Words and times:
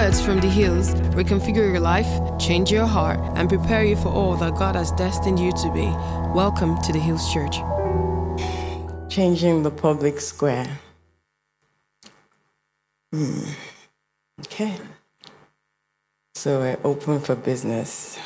words 0.00 0.18
from 0.22 0.40
the 0.40 0.48
hills 0.48 0.94
reconfigure 1.12 1.70
your 1.70 1.78
life, 1.78 2.08
change 2.38 2.70
your 2.70 2.86
heart, 2.86 3.20
and 3.36 3.50
prepare 3.50 3.84
you 3.84 3.96
for 3.96 4.08
all 4.08 4.34
that 4.34 4.54
God 4.54 4.74
has 4.74 4.90
destined 4.92 5.38
you 5.38 5.52
to 5.52 5.70
be. 5.72 5.88
Welcome 6.34 6.80
to 6.84 6.90
the 6.90 6.98
Hills 6.98 7.30
Church. 7.30 7.56
Changing 9.10 9.62
the 9.62 9.70
public 9.70 10.18
square. 10.22 10.66
Hmm. 13.12 13.42
Okay. 14.40 14.74
So 16.34 16.60
we're 16.60 16.78
open 16.82 17.20
for 17.20 17.34
business. 17.34 18.18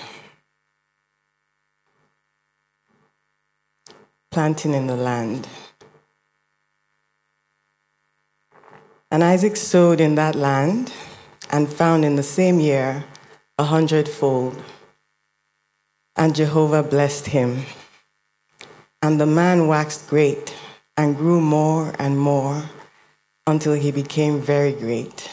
Planting 4.31 4.75
in 4.75 4.87
the 4.87 4.97
land. 4.97 5.49
And 9.11 9.25
Isaac 9.25 9.57
sowed 9.57 10.01
in 10.01 10.15
that 10.15 10.37
land 10.37 10.93
and 11.55 11.73
found 11.73 12.05
in 12.05 12.17
the 12.17 12.23
same 12.39 12.59
year 12.59 13.05
a 13.59 13.63
hundredfold. 13.63 14.61
And 16.17 16.35
Jehovah 16.35 16.83
blessed 16.83 17.27
him. 17.27 17.65
And 19.01 19.21
the 19.21 19.27
man 19.27 19.69
waxed 19.69 20.09
great 20.09 20.53
and 20.97 21.17
grew 21.17 21.41
more 21.41 21.95
and 21.97 22.19
more 22.19 22.65
until 23.47 23.75
he 23.75 23.93
became 23.93 24.41
very 24.41 24.73
great. 24.73 25.31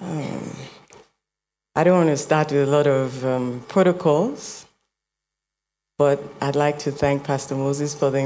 Um, 0.00 0.52
I 1.74 1.82
don't 1.82 2.06
want 2.06 2.10
to 2.10 2.16
start 2.16 2.52
with 2.52 2.68
a 2.68 2.70
lot 2.70 2.86
of 2.86 3.24
um, 3.24 3.64
protocols, 3.66 4.64
but 5.98 6.22
I'd 6.40 6.54
like 6.54 6.78
to 6.80 6.92
thank 6.92 7.24
Pastor 7.24 7.56
Moses 7.56 7.96
for 7.96 8.12
the 8.12 8.20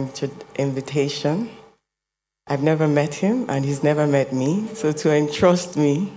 invitation. 0.57 1.49
I've 2.49 2.63
never 2.63 2.87
met 2.87 3.13
him, 3.15 3.47
and 3.49 3.65
he's 3.65 3.83
never 3.83 4.07
met 4.07 4.33
me. 4.33 4.69
So 4.75 4.93
to 4.93 5.13
entrust 5.13 5.77
me, 5.77 6.13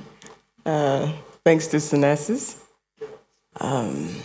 uh, 0.64 1.12
thanks 1.44 1.66
to 1.68 1.78
Synesis, 1.78 2.62
um, 3.60 4.16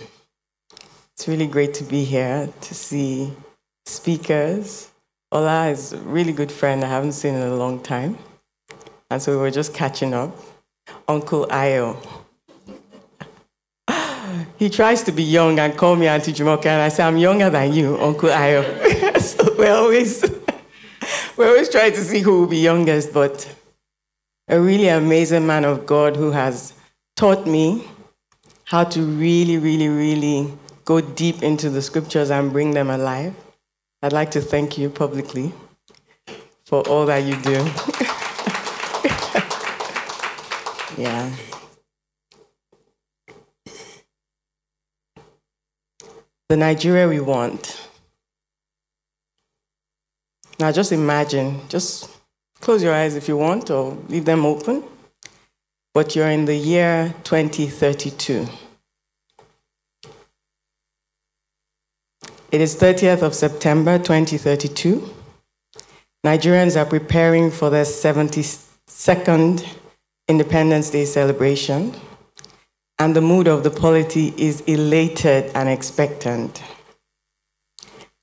it's 1.14 1.26
really 1.26 1.46
great 1.46 1.72
to 1.74 1.84
be 1.84 2.04
here 2.04 2.50
to 2.60 2.74
see 2.74 3.32
speakers. 3.86 4.90
Ola 5.32 5.68
is 5.68 5.94
a 5.94 5.98
really 6.00 6.32
good 6.32 6.52
friend 6.52 6.84
I 6.84 6.88
haven't 6.88 7.12
seen 7.12 7.34
in 7.34 7.42
a 7.42 7.56
long 7.56 7.80
time, 7.80 8.18
and 9.10 9.22
so 9.22 9.32
we 9.32 9.38
were 9.38 9.50
just 9.50 9.72
catching 9.72 10.12
up. 10.12 10.36
Uncle 11.08 11.46
Ayo. 11.46 11.96
he 14.58 14.68
tries 14.68 15.02
to 15.04 15.12
be 15.12 15.22
young 15.22 15.58
and 15.58 15.74
call 15.74 15.96
me 15.96 16.06
Auntie 16.06 16.34
Jumoke, 16.34 16.66
and 16.66 16.82
I 16.82 16.90
say, 16.90 17.02
I'm 17.02 17.16
younger 17.16 17.48
than 17.48 17.72
you, 17.72 17.98
Uncle 17.98 18.28
Ayo. 18.28 18.62
so 19.18 19.54
we're 19.56 19.72
always 19.72 20.33
we're 21.36 21.48
always 21.48 21.68
try 21.68 21.90
to 21.90 22.00
see 22.00 22.20
who 22.20 22.40
will 22.40 22.46
be 22.46 22.58
youngest, 22.58 23.12
but 23.12 23.52
a 24.48 24.60
really 24.60 24.88
amazing 24.88 25.46
man 25.46 25.64
of 25.64 25.86
God 25.86 26.16
who 26.16 26.30
has 26.30 26.74
taught 27.16 27.46
me 27.46 27.84
how 28.64 28.84
to 28.84 29.02
really, 29.02 29.58
really, 29.58 29.88
really 29.88 30.52
go 30.84 31.00
deep 31.00 31.42
into 31.42 31.70
the 31.70 31.82
scriptures 31.82 32.30
and 32.30 32.52
bring 32.52 32.72
them 32.72 32.90
alive. 32.90 33.34
I'd 34.02 34.12
like 34.12 34.30
to 34.32 34.40
thank 34.40 34.76
you 34.78 34.90
publicly 34.90 35.52
for 36.64 36.86
all 36.88 37.06
that 37.06 37.24
you 37.24 37.36
do. 37.42 37.52
yeah. 41.02 41.30
The 46.48 46.56
Nigeria 46.56 47.08
we 47.08 47.20
want 47.20 47.83
now 50.58 50.70
just 50.72 50.92
imagine, 50.92 51.60
just 51.68 52.10
close 52.60 52.82
your 52.82 52.94
eyes 52.94 53.16
if 53.16 53.28
you 53.28 53.36
want 53.36 53.70
or 53.70 53.96
leave 54.08 54.24
them 54.24 54.46
open. 54.46 54.84
But 55.92 56.16
you're 56.16 56.30
in 56.30 56.44
the 56.44 56.56
year 56.56 57.14
2032. 57.24 58.46
It 62.50 62.60
is 62.60 62.76
30th 62.76 63.22
of 63.22 63.34
September 63.34 63.98
2032. 63.98 65.12
Nigerians 66.24 66.80
are 66.80 66.86
preparing 66.86 67.50
for 67.50 67.68
their 67.68 67.84
72nd 67.84 69.66
Independence 70.28 70.88
Day 70.90 71.04
celebration, 71.04 71.94
and 72.98 73.14
the 73.14 73.20
mood 73.20 73.46
of 73.46 73.62
the 73.62 73.70
polity 73.70 74.32
is 74.38 74.62
elated 74.62 75.50
and 75.54 75.68
expectant. 75.68 76.62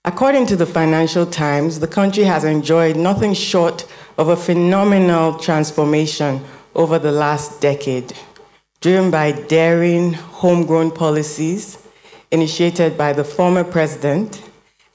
According 0.04 0.48
to 0.48 0.56
the 0.56 0.66
Financial 0.66 1.28
Times, 1.28 1.80
the 1.80 1.88
country 1.88 2.24
has 2.24 2.44
enjoyed 2.44 2.96
nothing 2.96 3.36
short 3.36 3.86
of 4.18 4.30
a 4.30 4.36
phenomenal 4.36 5.36
transformation 5.38 6.44
over 6.74 6.98
the 6.98 7.12
last 7.12 7.62
decade, 7.62 8.12
driven 8.80 9.12
by 9.12 9.32
daring, 9.32 10.14
homegrown 10.14 10.90
policies 10.90 11.78
initiated 12.32 12.98
by 12.98 13.14
the 13.14 13.24
former 13.24 13.64
president 13.64 14.42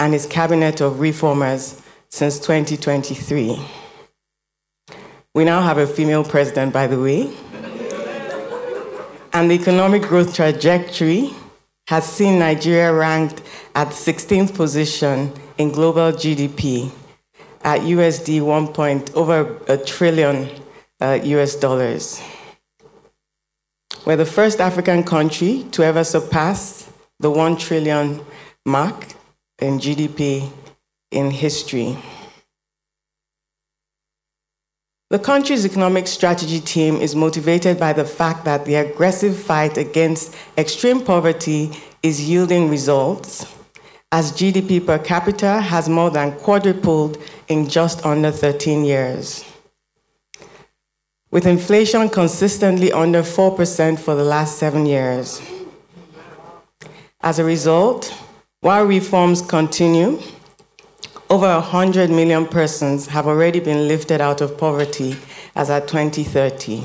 and 0.00 0.12
his 0.12 0.26
cabinet 0.26 0.80
of 0.80 0.98
reformers 0.98 1.80
since 2.08 2.40
2023. 2.40 3.60
We 5.34 5.44
now 5.44 5.62
have 5.62 5.78
a 5.78 5.86
female 5.86 6.24
president, 6.24 6.72
by 6.72 6.88
the 6.88 7.00
way. 7.00 7.30
And 9.32 9.48
the 9.48 9.54
economic 9.54 10.02
growth 10.02 10.34
trajectory 10.34 11.32
has 11.86 12.04
seen 12.04 12.38
Nigeria 12.38 12.92
ranked 12.92 13.42
at 13.74 13.88
16th 13.88 14.54
position 14.54 15.32
in 15.58 15.70
global 15.70 16.12
GDP 16.12 16.90
at 17.62 17.80
USD 17.80 18.40
1. 18.42 18.68
Point, 18.72 19.14
over 19.14 19.56
a 19.68 19.76
trillion 19.76 20.50
uh, 21.00 21.18
US 21.22 21.56
dollars. 21.56 22.20
We're 24.04 24.16
the 24.16 24.24
first 24.24 24.60
African 24.60 25.02
country 25.02 25.66
to 25.72 25.82
ever 25.82 26.04
surpass 26.04 26.90
the 27.18 27.30
1 27.30 27.56
trillion 27.56 28.24
mark 28.64 29.06
in 29.58 29.78
GDP 29.78 30.50
in 31.10 31.30
history. 31.30 31.96
The 35.08 35.20
country's 35.20 35.64
economic 35.64 36.08
strategy 36.08 36.58
team 36.58 36.96
is 36.96 37.14
motivated 37.14 37.78
by 37.78 37.92
the 37.92 38.04
fact 38.04 38.44
that 38.44 38.64
the 38.64 38.74
aggressive 38.74 39.38
fight 39.38 39.78
against 39.78 40.34
extreme 40.58 41.00
poverty 41.00 41.70
is 42.02 42.28
yielding 42.28 42.68
results, 42.68 43.46
as 44.10 44.32
GDP 44.32 44.84
per 44.84 44.98
capita 44.98 45.60
has 45.60 45.88
more 45.88 46.10
than 46.10 46.32
quadrupled 46.32 47.18
in 47.46 47.68
just 47.68 48.04
under 48.04 48.32
13 48.32 48.84
years. 48.84 49.44
With 51.30 51.46
inflation 51.46 52.08
consistently 52.08 52.90
under 52.90 53.22
4% 53.22 54.00
for 54.00 54.16
the 54.16 54.24
last 54.24 54.58
seven 54.58 54.86
years. 54.86 55.40
As 57.20 57.38
a 57.38 57.44
result, 57.44 58.12
while 58.58 58.84
reforms 58.84 59.40
continue, 59.40 60.20
over 61.28 61.48
100 61.48 62.10
million 62.10 62.46
persons 62.46 63.08
have 63.08 63.26
already 63.26 63.58
been 63.58 63.88
lifted 63.88 64.20
out 64.20 64.40
of 64.40 64.56
poverty 64.56 65.16
as 65.54 65.70
at 65.70 65.88
2030. 65.88 66.84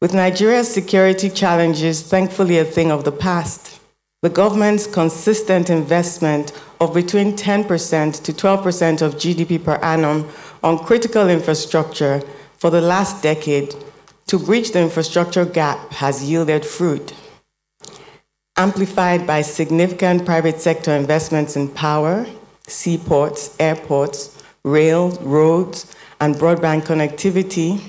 With 0.00 0.14
Nigeria's 0.14 0.72
security 0.72 1.30
challenges 1.30 2.02
thankfully 2.02 2.58
a 2.58 2.64
thing 2.64 2.90
of 2.92 3.04
the 3.04 3.12
past, 3.12 3.80
the 4.20 4.28
government's 4.28 4.86
consistent 4.86 5.70
investment 5.70 6.52
of 6.80 6.92
between 6.92 7.34
10% 7.34 8.22
to 8.22 8.32
12% 8.32 9.02
of 9.02 9.14
GDP 9.14 9.62
per 9.64 9.76
annum 9.76 10.28
on 10.62 10.78
critical 10.78 11.28
infrastructure 11.28 12.20
for 12.58 12.70
the 12.70 12.80
last 12.80 13.22
decade 13.22 13.74
to 14.26 14.38
bridge 14.38 14.72
the 14.72 14.80
infrastructure 14.80 15.44
gap 15.44 15.90
has 15.92 16.28
yielded 16.28 16.64
fruit. 16.66 17.14
Amplified 18.56 19.26
by 19.26 19.40
significant 19.40 20.26
private 20.26 20.60
sector 20.60 20.92
investments 20.92 21.56
in 21.56 21.68
power, 21.68 22.26
seaports, 22.68 23.56
airports, 23.58 24.42
rail, 24.64 25.10
roads, 25.22 25.94
and 26.20 26.34
broadband 26.36 26.82
connectivity, 26.82 27.80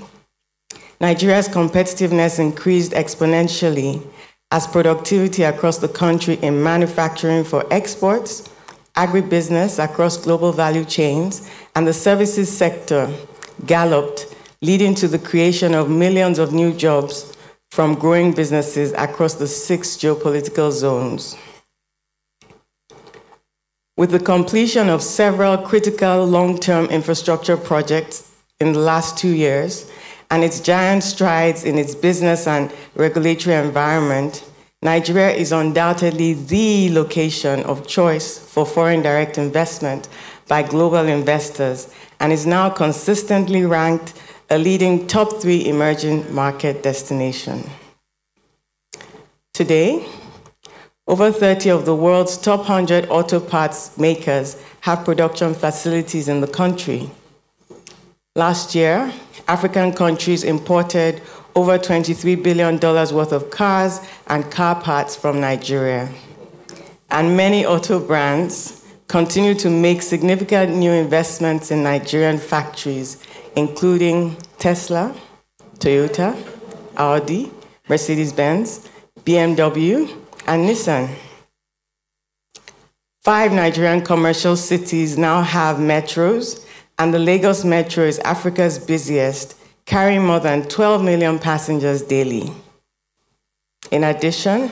Nigeria's 1.01 1.47
competitiveness 1.47 2.39
increased 2.39 2.91
exponentially 2.91 4.05
as 4.51 4.67
productivity 4.67 5.43
across 5.43 5.77
the 5.77 5.87
country 5.87 6.35
in 6.41 6.61
manufacturing 6.61 7.43
for 7.43 7.65
exports, 7.71 8.49
agribusiness 8.95 9.81
across 9.83 10.17
global 10.17 10.51
value 10.51 10.83
chains, 10.83 11.49
and 11.75 11.87
the 11.87 11.93
services 11.93 12.51
sector 12.55 13.09
galloped, 13.65 14.35
leading 14.61 14.93
to 14.95 15.07
the 15.07 15.19
creation 15.19 15.73
of 15.73 15.89
millions 15.89 16.39
of 16.39 16.51
new 16.51 16.73
jobs 16.73 17.37
from 17.71 17.93
growing 17.95 18.33
businesses 18.33 18.91
across 18.93 19.35
the 19.35 19.47
six 19.47 19.95
geopolitical 19.95 20.71
zones. 20.71 21.37
With 23.99 24.11
the 24.11 24.19
completion 24.21 24.87
of 24.87 25.03
several 25.03 25.57
critical 25.57 26.25
long 26.25 26.57
term 26.57 26.85
infrastructure 26.85 27.57
projects 27.57 28.31
in 28.61 28.71
the 28.71 28.79
last 28.79 29.17
two 29.17 29.35
years 29.35 29.91
and 30.31 30.41
its 30.41 30.61
giant 30.61 31.03
strides 31.03 31.65
in 31.65 31.77
its 31.77 31.95
business 31.95 32.47
and 32.47 32.71
regulatory 32.95 33.57
environment, 33.57 34.49
Nigeria 34.81 35.31
is 35.31 35.51
undoubtedly 35.51 36.33
the 36.33 36.89
location 36.93 37.61
of 37.63 37.85
choice 37.89 38.37
for 38.37 38.65
foreign 38.65 39.01
direct 39.01 39.37
investment 39.37 40.07
by 40.47 40.63
global 40.63 41.05
investors 41.05 41.93
and 42.21 42.31
is 42.31 42.45
now 42.45 42.69
consistently 42.69 43.65
ranked 43.65 44.13
a 44.49 44.57
leading 44.57 45.07
top 45.07 45.41
three 45.41 45.67
emerging 45.67 46.33
market 46.33 46.83
destination. 46.83 47.69
Today, 49.53 50.07
over 51.09 51.31
30 51.31 51.71
of 51.71 51.85
the 51.85 51.95
world's 51.95 52.37
top 52.37 52.59
100 52.59 53.09
auto 53.09 53.39
parts 53.39 53.97
makers 53.97 54.61
have 54.81 55.03
production 55.03 55.55
facilities 55.55 56.27
in 56.27 56.39
the 56.39 56.47
country. 56.47 57.09
Last 58.35 58.75
year, 58.75 59.11
African 59.47 59.91
countries 59.91 60.43
imported 60.43 61.19
over 61.55 61.79
$23 61.79 62.43
billion 62.43 62.79
worth 62.79 63.31
of 63.31 63.49
cars 63.49 63.99
and 64.27 64.51
car 64.51 64.79
parts 64.79 65.15
from 65.15 65.41
Nigeria. 65.41 66.07
And 67.09 67.35
many 67.35 67.65
auto 67.65 67.99
brands 67.99 68.85
continue 69.07 69.55
to 69.55 69.69
make 69.71 70.03
significant 70.03 70.75
new 70.75 70.91
investments 70.91 71.71
in 71.71 71.81
Nigerian 71.81 72.37
factories, 72.37 73.17
including 73.55 74.37
Tesla, 74.59 75.15
Toyota, 75.79 76.37
Audi, 76.97 77.51
Mercedes 77.89 78.31
Benz, 78.31 78.87
BMW, 79.23 80.15
and 80.47 80.67
Nissan. 80.67 81.09
Five 83.21 83.51
Nigerian 83.51 84.01
commercial 84.01 84.55
cities 84.55 85.17
now 85.17 85.41
have 85.41 85.77
metros, 85.77 86.65
and 86.97 87.13
the 87.13 87.19
Lagos 87.19 87.63
Metro 87.63 88.03
is 88.03 88.19
Africa's 88.19 88.79
busiest, 88.79 89.55
carrying 89.85 90.25
more 90.25 90.39
than 90.39 90.63
12 90.67 91.03
million 91.03 91.37
passengers 91.39 92.01
daily. 92.01 92.51
In 93.91 94.03
addition, 94.03 94.71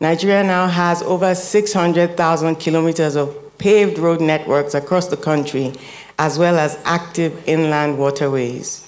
Nigeria 0.00 0.42
now 0.42 0.66
has 0.68 1.02
over 1.02 1.34
600,000 1.34 2.56
kilometers 2.56 3.16
of 3.16 3.36
paved 3.58 3.98
road 3.98 4.20
networks 4.20 4.74
across 4.74 5.08
the 5.08 5.16
country, 5.16 5.72
as 6.18 6.38
well 6.38 6.58
as 6.58 6.78
active 6.84 7.46
inland 7.46 7.98
waterways. 7.98 8.86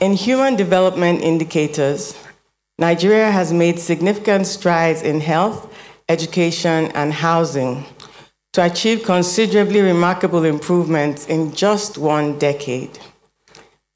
In 0.00 0.12
human 0.14 0.56
development 0.56 1.22
indicators, 1.22 2.14
Nigeria 2.78 3.30
has 3.30 3.52
made 3.52 3.78
significant 3.80 4.46
strides 4.46 5.02
in 5.02 5.20
health, 5.20 5.72
education, 6.08 6.92
and 6.94 7.12
housing 7.12 7.84
to 8.52 8.64
achieve 8.64 9.02
considerably 9.02 9.80
remarkable 9.80 10.44
improvements 10.44 11.26
in 11.26 11.52
just 11.52 11.98
one 11.98 12.38
decade. 12.38 12.98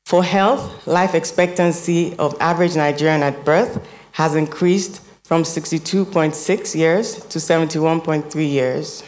For 0.04 0.24
health, 0.24 0.86
life 0.86 1.14
expectancy 1.14 2.14
of 2.18 2.36
average 2.40 2.74
Nigerian 2.76 3.22
at 3.22 3.44
birth 3.44 3.86
has 4.12 4.34
increased 4.34 5.00
from 5.22 5.44
62.6 5.44 6.74
years 6.74 7.14
to 7.26 7.38
71.3 7.38 8.50
years. 8.50 9.02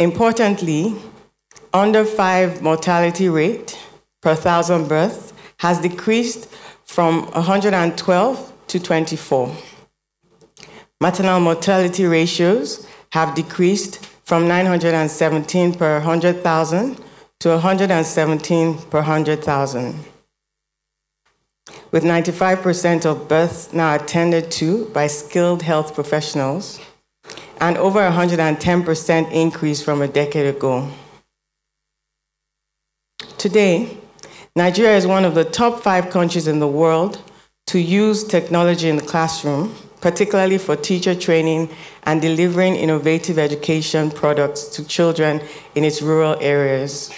Importantly, 0.00 0.96
under 1.72 2.04
5 2.04 2.62
mortality 2.62 3.28
rate 3.28 3.78
per 4.22 4.34
thousand 4.34 4.88
births 4.88 5.32
has 5.58 5.80
decreased 5.80 6.48
from 6.86 7.26
112 7.32 8.52
to 8.68 8.80
24. 8.80 9.54
Maternal 11.00 11.40
mortality 11.40 12.06
ratios 12.06 12.86
have 13.10 13.34
decreased 13.34 14.04
from 14.24 14.48
917 14.48 15.74
per 15.74 15.94
100,000 15.98 16.98
to 17.40 17.48
117 17.50 18.78
per 18.90 18.98
100,000. 18.98 20.04
With 21.90 22.02
95% 22.02 23.04
of 23.04 23.28
births 23.28 23.72
now 23.72 23.94
attended 23.94 24.50
to 24.52 24.86
by 24.86 25.06
skilled 25.06 25.62
health 25.62 25.94
professionals, 25.94 26.80
and 27.60 27.76
over 27.78 28.00
110% 28.00 29.32
increase 29.32 29.82
from 29.82 30.02
a 30.02 30.08
decade 30.08 30.54
ago. 30.54 30.88
Today, 33.38 33.98
Nigeria 34.56 34.96
is 34.96 35.06
one 35.06 35.24
of 35.24 35.36
the 35.36 35.44
top 35.44 35.82
five 35.82 36.10
countries 36.10 36.48
in 36.48 36.58
the 36.58 36.66
world 36.66 37.22
to 37.66 37.78
use 37.78 38.24
technology 38.24 38.88
in 38.88 38.96
the 38.96 39.02
classroom 39.04 39.72
particularly 40.00 40.56
for 40.58 40.76
teacher 40.76 41.14
training 41.14 41.68
and 42.04 42.20
delivering 42.22 42.76
innovative 42.76 43.38
education 43.38 44.10
products 44.10 44.68
to 44.68 44.86
children 44.86 45.40
in 45.74 45.84
its 45.84 46.02
rural 46.02 46.36
areas. 46.40 47.12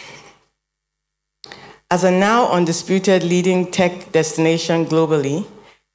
As 1.90 2.04
a 2.04 2.10
now 2.10 2.50
undisputed 2.50 3.22
leading 3.22 3.70
tech 3.70 4.12
destination 4.12 4.84
globally, 4.86 5.46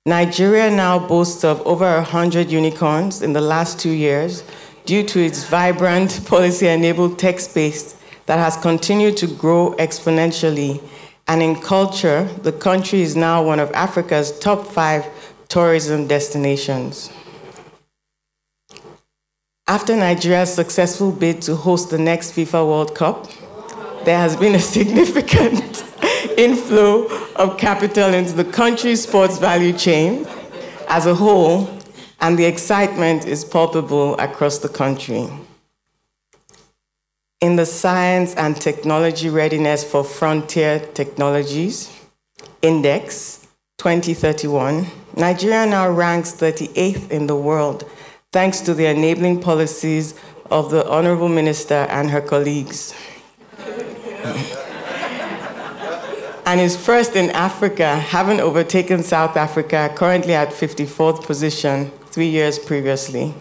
Nigeria 0.05 0.69
now 0.69 0.99
boasts 0.99 1.43
of 1.43 1.65
over 1.65 1.95
100 1.95 2.51
unicorns 2.51 3.21
in 3.21 3.33
the 3.33 3.41
last 3.41 3.79
two 3.79 3.91
years 3.91 4.43
due 4.85 5.03
to 5.03 5.19
its 5.19 5.45
vibrant 5.45 6.25
policy 6.27 6.67
enabled 6.67 7.17
tech 7.17 7.39
space 7.39 7.95
that 8.25 8.37
has 8.37 8.57
continued 8.57 9.15
to 9.17 9.27
grow 9.27 9.73
exponentially. 9.79 10.81
And 11.27 11.41
in 11.41 11.55
culture, 11.55 12.25
the 12.41 12.51
country 12.51 13.01
is 13.01 13.15
now 13.15 13.43
one 13.43 13.59
of 13.59 13.71
Africa's 13.71 14.37
top 14.39 14.67
five 14.67 15.05
tourism 15.47 16.07
destinations. 16.07 17.09
After 19.67 19.95
Nigeria's 19.95 20.53
successful 20.53 21.11
bid 21.11 21.41
to 21.43 21.55
host 21.55 21.89
the 21.89 21.97
next 21.97 22.33
FIFA 22.33 22.67
World 22.67 22.95
Cup, 22.95 23.29
there 24.03 24.17
has 24.17 24.35
been 24.35 24.55
a 24.55 24.59
significant 24.59 25.85
inflow 26.37 27.05
of 27.37 27.57
capital 27.57 28.13
into 28.13 28.33
the 28.33 28.43
country's 28.43 29.03
sports 29.03 29.37
value 29.37 29.71
chain 29.71 30.27
as 30.89 31.05
a 31.05 31.15
whole, 31.15 31.69
and 32.19 32.37
the 32.37 32.43
excitement 32.43 33.25
is 33.25 33.45
palpable 33.45 34.17
across 34.17 34.59
the 34.59 34.67
country. 34.67 35.29
In 37.43 37.57
the 37.57 37.65
Science 37.65 38.33
and 38.35 38.55
Technology 38.55 39.27
Readiness 39.27 39.83
for 39.83 40.05
Frontier 40.05 40.79
Technologies 40.79 41.91
Index 42.61 43.45
2031, 43.79 44.87
Nigeria 45.17 45.65
now 45.65 45.89
ranks 45.89 46.31
38th 46.31 47.11
in 47.11 47.27
the 47.27 47.35
world 47.35 47.83
thanks 48.31 48.61
to 48.61 48.73
the 48.73 48.85
enabling 48.85 49.41
policies 49.41 50.17
of 50.49 50.71
the 50.71 50.89
Honorable 50.89 51.27
Minister 51.27 51.85
and 51.89 52.09
her 52.11 52.21
colleagues. 52.21 52.93
and 56.45 56.61
is 56.61 56.77
first 56.77 57.17
in 57.17 57.29
Africa, 57.31 57.97
having 57.97 58.39
overtaken 58.39 59.03
South 59.03 59.35
Africa, 59.35 59.91
currently 59.97 60.33
at 60.33 60.51
54th 60.51 61.25
position, 61.25 61.91
three 62.05 62.29
years 62.29 62.57
previously. 62.57 63.33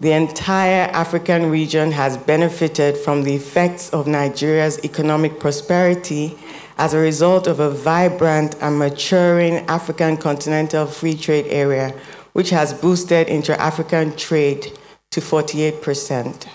The 0.00 0.12
entire 0.12 0.88
African 0.92 1.50
region 1.50 1.90
has 1.90 2.16
benefited 2.16 2.96
from 2.96 3.24
the 3.24 3.34
effects 3.34 3.90
of 3.90 4.06
Nigeria's 4.06 4.78
economic 4.84 5.40
prosperity 5.40 6.38
as 6.78 6.94
a 6.94 6.98
result 6.98 7.48
of 7.48 7.58
a 7.58 7.68
vibrant 7.68 8.54
and 8.60 8.78
maturing 8.78 9.56
African 9.66 10.16
continental 10.16 10.86
free 10.86 11.16
trade 11.16 11.46
area, 11.48 11.92
which 12.32 12.50
has 12.50 12.72
boosted 12.72 13.26
intra 13.28 13.56
African 13.56 14.14
trade 14.14 14.70
to 15.10 15.20
48%. 15.20 16.46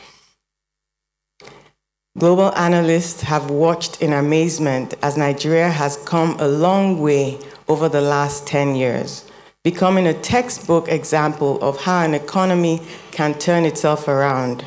Global 2.18 2.56
analysts 2.56 3.24
have 3.24 3.50
watched 3.50 4.02
in 4.02 4.14
amazement 4.14 4.94
as 5.02 5.18
Nigeria 5.18 5.70
has 5.70 5.98
come 6.06 6.38
a 6.40 6.48
long 6.48 7.02
way 7.02 7.38
over 7.68 7.90
the 7.90 8.00
last 8.00 8.48
10 8.48 8.76
years, 8.76 9.30
becoming 9.64 10.08
a 10.08 10.14
textbook 10.14 10.90
example 10.90 11.58
of 11.62 11.84
how 11.84 12.04
an 12.04 12.14
economy 12.14 12.82
can 13.12 13.34
turn 13.34 13.64
itself 13.64 14.10
around. 14.10 14.66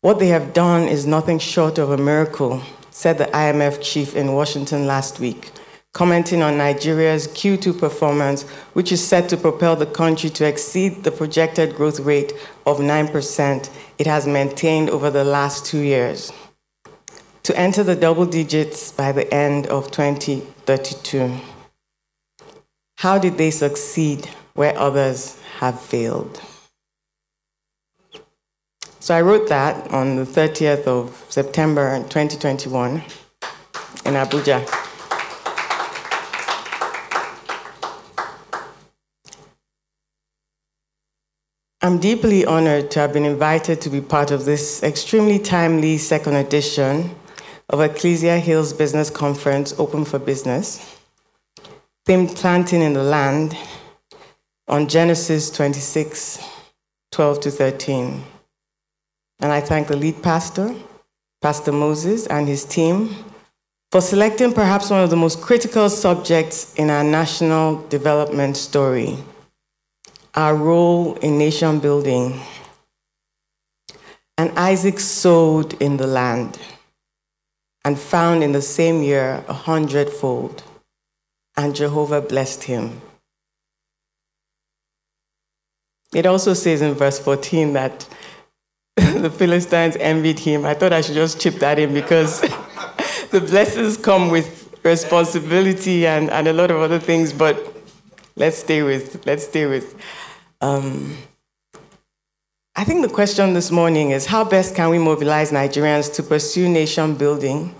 What 0.00 0.20
they 0.20 0.28
have 0.28 0.52
done 0.52 0.82
is 0.86 1.06
nothing 1.06 1.40
short 1.40 1.78
of 1.78 1.90
a 1.90 1.96
miracle, 1.96 2.62
said 2.92 3.18
the 3.18 3.24
IMF 3.24 3.82
chief 3.82 4.14
in 4.14 4.34
Washington 4.34 4.86
last 4.86 5.18
week, 5.18 5.50
commenting 5.92 6.40
on 6.40 6.56
Nigeria's 6.56 7.26
Q2 7.26 7.76
performance, 7.76 8.42
which 8.74 8.92
is 8.92 9.04
set 9.04 9.28
to 9.30 9.36
propel 9.36 9.74
the 9.74 9.86
country 9.86 10.30
to 10.30 10.46
exceed 10.46 11.02
the 11.02 11.10
projected 11.10 11.74
growth 11.74 11.98
rate 11.98 12.32
of 12.66 12.78
9% 12.78 13.70
it 13.98 14.06
has 14.06 14.24
maintained 14.24 14.88
over 14.88 15.10
the 15.10 15.24
last 15.24 15.66
two 15.66 15.80
years, 15.80 16.32
to 17.42 17.58
enter 17.58 17.82
the 17.82 17.96
double 17.96 18.26
digits 18.26 18.92
by 18.92 19.10
the 19.10 19.32
end 19.34 19.66
of 19.66 19.90
2032. 19.90 21.40
How 23.04 23.18
did 23.18 23.36
they 23.36 23.50
succeed 23.50 24.30
where 24.54 24.74
others 24.78 25.38
have 25.58 25.78
failed? 25.78 26.40
So 28.98 29.14
I 29.14 29.20
wrote 29.20 29.46
that 29.50 29.92
on 29.92 30.16
the 30.16 30.24
30th 30.24 30.86
of 30.86 31.26
September 31.28 31.98
2021 31.98 32.94
in 32.94 33.02
Abuja. 34.14 34.64
I'm 41.82 41.98
deeply 41.98 42.46
honored 42.46 42.90
to 42.92 43.00
have 43.00 43.12
been 43.12 43.26
invited 43.26 43.82
to 43.82 43.90
be 43.90 44.00
part 44.00 44.30
of 44.30 44.46
this 44.46 44.82
extremely 44.82 45.38
timely 45.38 45.98
second 45.98 46.36
edition 46.36 47.14
of 47.68 47.82
Ecclesia 47.82 48.38
Hills 48.38 48.72
Business 48.72 49.10
Conference 49.10 49.74
Open 49.78 50.06
for 50.06 50.18
Business, 50.18 50.93
themed 52.06 52.34
Planting 52.36 52.82
in 52.82 52.92
the 52.92 53.02
Land 53.02 53.56
on 54.68 54.88
Genesis 54.88 55.50
26 55.50 56.38
12 57.10 57.40
to 57.40 57.50
13. 57.50 58.22
and 59.40 59.52
I 59.52 59.60
thank 59.60 59.88
the 59.88 59.96
lead 59.96 60.22
pastor, 60.22 60.74
Pastor 61.40 61.72
Moses, 61.72 62.26
and 62.26 62.46
his 62.46 62.66
team 62.66 63.14
for 63.90 64.02
selecting 64.02 64.52
perhaps 64.52 64.90
one 64.90 65.02
of 65.02 65.08
the 65.08 65.16
most 65.16 65.40
critical 65.40 65.88
subjects 65.88 66.74
in 66.74 66.90
our 66.90 67.04
national 67.04 67.86
development 67.88 68.56
story 68.58 69.16
our 70.34 70.54
role 70.56 71.14
in 71.22 71.38
nation 71.38 71.78
building. 71.78 72.40
And 74.36 74.50
Isaac 74.58 74.98
sowed 74.98 75.80
in 75.80 75.96
the 75.96 76.08
land 76.08 76.58
and 77.84 77.98
found 77.98 78.42
in 78.42 78.52
the 78.52 78.60
same 78.60 79.02
year 79.02 79.44
a 79.46 79.52
hundredfold, 79.52 80.64
and 81.56 81.74
Jehovah 81.74 82.20
blessed 82.20 82.64
him. 82.64 83.00
It 86.12 86.26
also 86.26 86.54
says 86.54 86.80
in 86.80 86.94
verse 86.94 87.18
14 87.18 87.72
that 87.72 88.08
the 88.96 89.30
Philistines 89.30 89.96
envied 89.96 90.38
him. 90.38 90.64
I 90.64 90.74
thought 90.74 90.92
I 90.92 91.00
should 91.00 91.14
just 91.14 91.40
chip 91.40 91.54
that 91.56 91.78
in 91.78 91.92
because 91.92 92.40
the 93.30 93.40
blessings 93.40 93.96
come 93.96 94.30
with 94.30 94.70
responsibility 94.84 96.06
and, 96.06 96.30
and 96.30 96.46
a 96.46 96.52
lot 96.52 96.70
of 96.70 96.80
other 96.80 96.98
things, 97.00 97.32
but 97.32 97.74
let's 98.36 98.58
stay 98.58 98.82
with, 98.82 99.26
let's 99.26 99.44
stay 99.44 99.66
with. 99.66 99.98
Um, 100.60 101.16
I 102.76 102.84
think 102.84 103.02
the 103.02 103.12
question 103.12 103.54
this 103.54 103.70
morning 103.70 104.10
is 104.10 104.26
how 104.26 104.44
best 104.44 104.74
can 104.74 104.90
we 104.90 104.98
mobilize 104.98 105.52
Nigerians 105.52 106.12
to 106.14 106.22
pursue 106.22 106.68
nation 106.68 107.14
building, 107.14 107.74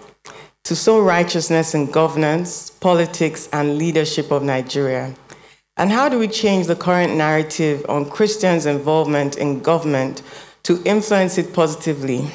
to 0.65 0.75
sow 0.75 1.01
righteousness 1.01 1.75
in 1.75 1.91
governance, 1.91 2.71
politics, 2.71 3.49
and 3.53 3.79
leadership 3.79 4.31
of 4.31 4.43
Nigeria? 4.43 5.15
And 5.77 5.91
how 5.91 6.09
do 6.09 6.19
we 6.19 6.29
change 6.29 6.67
the 6.67 6.77
current 6.77 7.17
narrative 7.17 7.85
on 7.89 8.09
Christians' 8.09 8.65
involvement 8.65 9.37
in 9.37 9.61
government 9.61 10.23
to 10.63 10.83
influence 10.85 11.37
it 11.37 11.53
positively? 11.53 12.31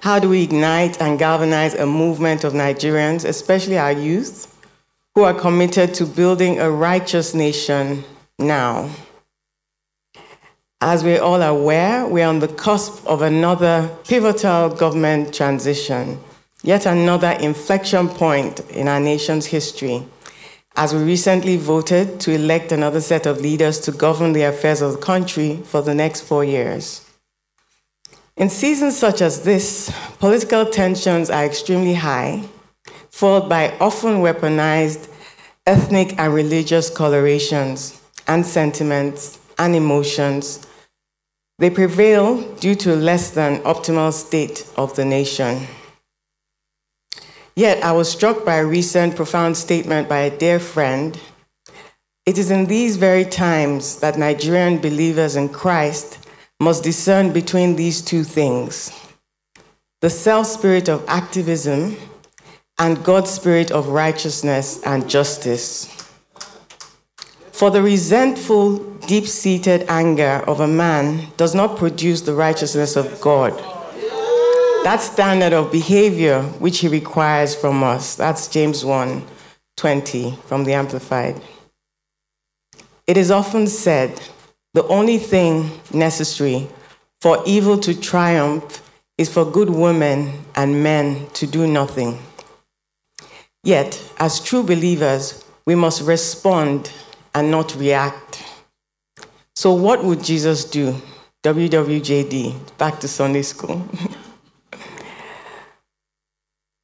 How 0.00 0.20
do 0.20 0.28
we 0.28 0.44
ignite 0.44 1.00
and 1.00 1.18
galvanize 1.18 1.74
a 1.74 1.86
movement 1.86 2.44
of 2.44 2.52
Nigerians, 2.52 3.24
especially 3.24 3.78
our 3.78 3.92
youth, 3.92 4.54
who 5.14 5.24
are 5.24 5.34
committed 5.34 5.94
to 5.94 6.06
building 6.06 6.60
a 6.60 6.70
righteous 6.70 7.34
nation 7.34 8.04
now? 8.38 8.90
As 10.80 11.02
we're 11.02 11.20
all 11.20 11.42
aware, 11.42 12.06
we're 12.06 12.28
on 12.28 12.38
the 12.38 12.46
cusp 12.46 13.04
of 13.04 13.22
another 13.22 13.90
pivotal 14.06 14.68
government 14.68 15.34
transition, 15.34 16.20
yet 16.62 16.86
another 16.86 17.30
inflection 17.40 18.08
point 18.08 18.60
in 18.70 18.88
our 18.88 19.00
nation's 19.00 19.46
history, 19.46 20.04
as 20.76 20.94
we 20.94 21.02
recently 21.02 21.56
voted 21.56 22.20
to 22.20 22.32
elect 22.32 22.72
another 22.72 23.00
set 23.00 23.26
of 23.26 23.40
leaders 23.40 23.80
to 23.80 23.92
govern 23.92 24.32
the 24.32 24.42
affairs 24.42 24.80
of 24.80 24.92
the 24.92 24.98
country 24.98 25.56
for 25.64 25.82
the 25.82 25.94
next 25.94 26.22
four 26.22 26.44
years. 26.44 27.04
In 28.36 28.48
seasons 28.48 28.96
such 28.96 29.20
as 29.20 29.42
this, 29.42 29.92
political 30.20 30.64
tensions 30.64 31.30
are 31.30 31.44
extremely 31.44 31.94
high, 31.94 32.44
followed 33.10 33.48
by 33.48 33.76
often 33.78 34.22
weaponized 34.22 35.08
ethnic 35.66 36.18
and 36.18 36.32
religious 36.32 36.88
colorations 36.88 38.00
and 38.28 38.46
sentiments 38.46 39.38
and 39.58 39.74
emotions. 39.74 40.66
They 41.58 41.70
prevail 41.70 42.54
due 42.54 42.76
to 42.76 42.94
a 42.94 42.96
less 42.96 43.30
than 43.30 43.58
optimal 43.62 44.12
state 44.12 44.70
of 44.76 44.94
the 44.94 45.04
nation. 45.04 45.66
Yet 47.58 47.82
I 47.82 47.90
was 47.90 48.08
struck 48.08 48.44
by 48.44 48.58
a 48.58 48.64
recent 48.64 49.16
profound 49.16 49.56
statement 49.56 50.08
by 50.08 50.20
a 50.20 50.38
dear 50.38 50.60
friend. 50.60 51.20
It 52.24 52.38
is 52.38 52.52
in 52.52 52.66
these 52.66 52.96
very 52.96 53.24
times 53.24 53.98
that 53.98 54.16
Nigerian 54.16 54.78
believers 54.78 55.34
in 55.34 55.48
Christ 55.48 56.24
must 56.60 56.84
discern 56.84 57.32
between 57.32 57.74
these 57.74 58.00
two 58.00 58.22
things 58.22 58.92
the 60.00 60.08
self 60.08 60.46
spirit 60.46 60.88
of 60.88 61.04
activism 61.08 61.96
and 62.78 63.02
God's 63.02 63.30
spirit 63.30 63.72
of 63.72 63.88
righteousness 63.88 64.80
and 64.84 65.10
justice. 65.10 65.88
For 67.50 67.72
the 67.72 67.82
resentful, 67.82 68.76
deep 69.08 69.26
seated 69.26 69.84
anger 69.88 70.44
of 70.46 70.60
a 70.60 70.68
man 70.68 71.32
does 71.36 71.56
not 71.56 71.76
produce 71.76 72.20
the 72.20 72.34
righteousness 72.34 72.94
of 72.94 73.20
God. 73.20 73.77
That 74.84 75.00
standard 75.00 75.52
of 75.52 75.70
behavior 75.70 76.42
which 76.60 76.78
he 76.78 76.88
requires 76.88 77.54
from 77.54 77.82
us, 77.82 78.14
that's 78.14 78.48
James 78.48 78.84
1 78.84 79.22
20 79.76 80.32
from 80.46 80.64
the 80.64 80.72
Amplified. 80.72 81.40
It 83.06 83.16
is 83.16 83.30
often 83.30 83.66
said 83.66 84.20
the 84.74 84.84
only 84.88 85.18
thing 85.18 85.70
necessary 85.92 86.68
for 87.20 87.42
evil 87.46 87.78
to 87.78 87.98
triumph 87.98 88.82
is 89.16 89.32
for 89.32 89.44
good 89.44 89.70
women 89.70 90.44
and 90.54 90.82
men 90.82 91.26
to 91.34 91.46
do 91.46 91.66
nothing. 91.66 92.18
Yet, 93.64 94.12
as 94.18 94.40
true 94.40 94.62
believers, 94.62 95.44
we 95.66 95.74
must 95.74 96.02
respond 96.02 96.92
and 97.34 97.50
not 97.50 97.74
react. 97.76 98.44
So, 99.54 99.72
what 99.72 100.04
would 100.04 100.22
Jesus 100.22 100.64
do? 100.64 100.94
WWJD, 101.42 102.78
back 102.78 103.00
to 103.00 103.08
Sunday 103.08 103.42
school. 103.42 103.86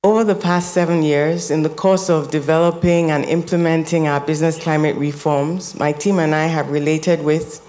Over 0.04 0.22
the 0.22 0.34
past 0.34 0.74
seven 0.74 1.02
years, 1.02 1.50
in 1.50 1.62
the 1.62 1.70
course 1.70 2.10
of 2.10 2.30
developing 2.30 3.10
and 3.10 3.24
implementing 3.24 4.06
our 4.06 4.20
business 4.20 4.58
climate 4.58 4.96
reforms, 4.96 5.74
my 5.78 5.92
team 5.92 6.18
and 6.18 6.34
I 6.34 6.44
have 6.44 6.70
related 6.70 7.24
with 7.24 7.66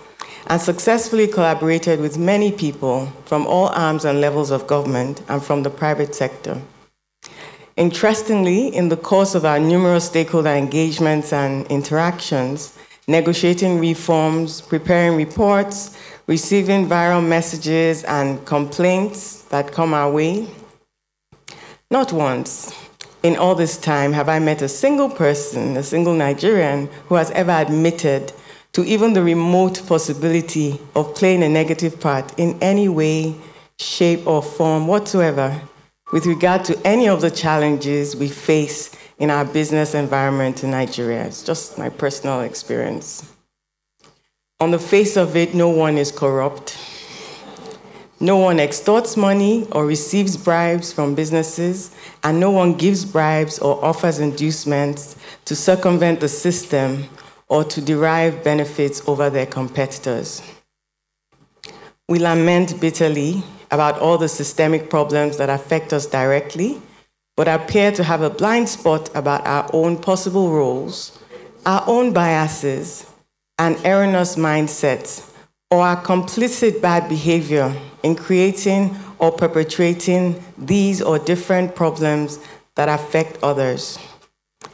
and 0.48 0.60
successfully 0.60 1.27
collaborated 1.30 2.01
with 2.01 2.18
many 2.18 2.51
people 2.51 3.06
from 3.24 3.48
all 3.48 3.70
arms 3.70 4.04
and 4.04 4.20
levels 4.20 4.51
of 4.51 4.68
government 4.68 5.22
and 5.30 5.42
from 5.42 5.63
the 5.63 5.70
private 5.70 6.13
sector. 6.13 6.62
Interestingly, 7.77 8.68
in 8.68 8.89
the 8.89 8.98
course 8.98 9.34
of 9.34 9.46
our 9.46 9.58
numerous 9.58 10.04
stakeholder 10.04 10.50
engagements 10.50 11.32
and 11.32 11.65
interactions, 11.68 12.77
negotiating 13.08 13.80
reforms, 13.80 14.60
preparing 14.60 15.15
reports, 15.15 15.98
receiving 16.27 16.86
viral 16.86 17.25
messages 17.25 18.04
and 18.04 18.46
complaints 18.46 19.44
that 19.44 19.72
come 19.72 19.94
our 19.94 20.12
way, 20.12 20.50
not 21.92 22.12
once 22.12 22.74
in 23.24 23.36
all 23.36 23.56
this 23.56 23.77
time 23.77 24.13
have 24.13 24.30
I 24.30 24.39
met 24.39 24.62
a 24.62 24.68
single 24.68 25.10
person, 25.10 25.77
a 25.77 25.84
single 25.84 26.13
Nigerian, 26.13 26.88
who 27.08 27.15
has 27.15 27.32
ever 27.32 27.51
admitted 27.51 28.32
to 28.74 28.84
even 28.84 29.13
the 29.13 29.24
remote 29.24 29.82
possibility 29.88 30.80
of 30.96 31.15
playing 31.15 31.44
a 31.44 31.50
negative 31.50 32.00
part 32.00 32.38
in 32.38 32.58
any 32.62 32.89
way, 32.89 33.36
shape, 33.80 34.27
or 34.27 34.44
form 34.44 34.88
whatsoever 34.88 35.62
with 36.12 36.25
regard 36.25 36.63
to 36.65 36.80
any 36.86 37.08
of 37.08 37.22
the 37.22 37.32
challenges 37.32 38.15
we 38.15 38.27
face 38.27 38.96
in 39.18 39.30
our 39.30 39.46
business 39.46 39.96
environment 39.96 40.63
in 40.63 40.72
Nigeria. 40.72 41.25
It's 41.25 41.44
just 41.44 41.77
my 41.77 41.89
personal 41.89 42.42
experience. 42.42 43.32
On 44.60 44.72
the 44.72 44.80
face 44.80 45.18
of 45.18 45.36
it, 45.36 45.54
no 45.54 45.70
one 45.70 45.98
is 45.98 46.12
corrupt. 46.12 46.77
No 48.19 48.38
one 48.38 48.62
extorts 48.62 49.17
money 49.17 49.67
or 49.74 49.86
receives 49.86 50.38
bribes 50.38 50.93
from 50.93 51.15
businesses, 51.15 51.93
and 52.24 52.39
no 52.39 52.50
one 52.50 52.75
gives 52.75 53.03
bribes 53.03 53.60
or 53.60 53.84
offers 53.84 54.19
inducements 54.19 55.17
to 55.43 55.55
circumvent 55.55 56.22
the 56.22 56.29
system 56.29 57.10
or 57.50 57.65
to 57.65 57.81
derive 57.81 58.41
benefits 58.41 59.05
over 59.07 59.29
their 59.29 59.45
competitors. 59.45 60.41
We 62.07 62.19
lament 62.19 62.79
bitterly 62.79 63.43
about 63.69 64.00
all 64.00 64.17
the 64.17 64.29
systemic 64.29 64.89
problems 64.89 65.38
that 65.38 65.50
affect 65.50 65.91
us 65.91 66.05
directly, 66.05 66.81
but 67.36 67.50
appear 67.50 67.91
to 67.91 68.03
have 68.03 68.22
a 68.22 68.29
blind 68.29 68.69
spot 68.69 69.10
about 69.13 69.45
our 69.45 69.69
own 69.74 69.98
possible 69.98 70.51
roles, 70.51 71.19
our 71.65 71.84
own 71.86 72.13
biases, 72.13 73.12
and 73.60 73.75
erroneous 73.86 74.38
mindsets, 74.38 75.29
or 75.69 75.81
our 75.81 76.01
complicit 76.01 76.81
bad 76.81 77.10
behavior 77.10 77.75
in 78.05 78.15
creating 78.15 78.95
or 79.17 79.31
perpetrating 79.31 80.41
these 80.57 81.01
or 81.01 81.17
different 81.17 81.75
problems 81.75 82.39
that 82.75 82.88
affect 82.88 83.41
others. 83.41 83.97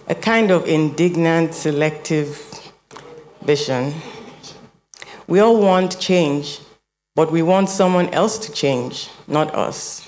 A 0.07 0.15
kind 0.15 0.51
of 0.51 0.67
indignant, 0.67 1.53
selective 1.53 2.27
vision. 3.41 3.93
We 5.27 5.39
all 5.39 5.61
want 5.61 5.97
change, 5.97 6.59
but 7.15 7.31
we 7.31 7.41
want 7.41 7.69
someone 7.69 8.09
else 8.09 8.37
to 8.39 8.51
change, 8.51 9.09
not 9.27 9.55
us. 9.55 10.05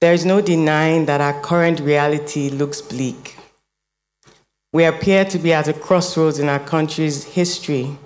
There 0.00 0.14
is 0.14 0.24
no 0.24 0.40
denying 0.40 1.04
that 1.06 1.20
our 1.20 1.38
current 1.42 1.78
reality 1.80 2.48
looks 2.48 2.80
bleak. 2.80 3.36
We 4.72 4.84
appear 4.84 5.26
to 5.26 5.38
be 5.38 5.52
at 5.52 5.68
a 5.68 5.74
crossroads 5.74 6.38
in 6.38 6.48
our 6.48 6.58
country's 6.58 7.24
history. 7.24 7.96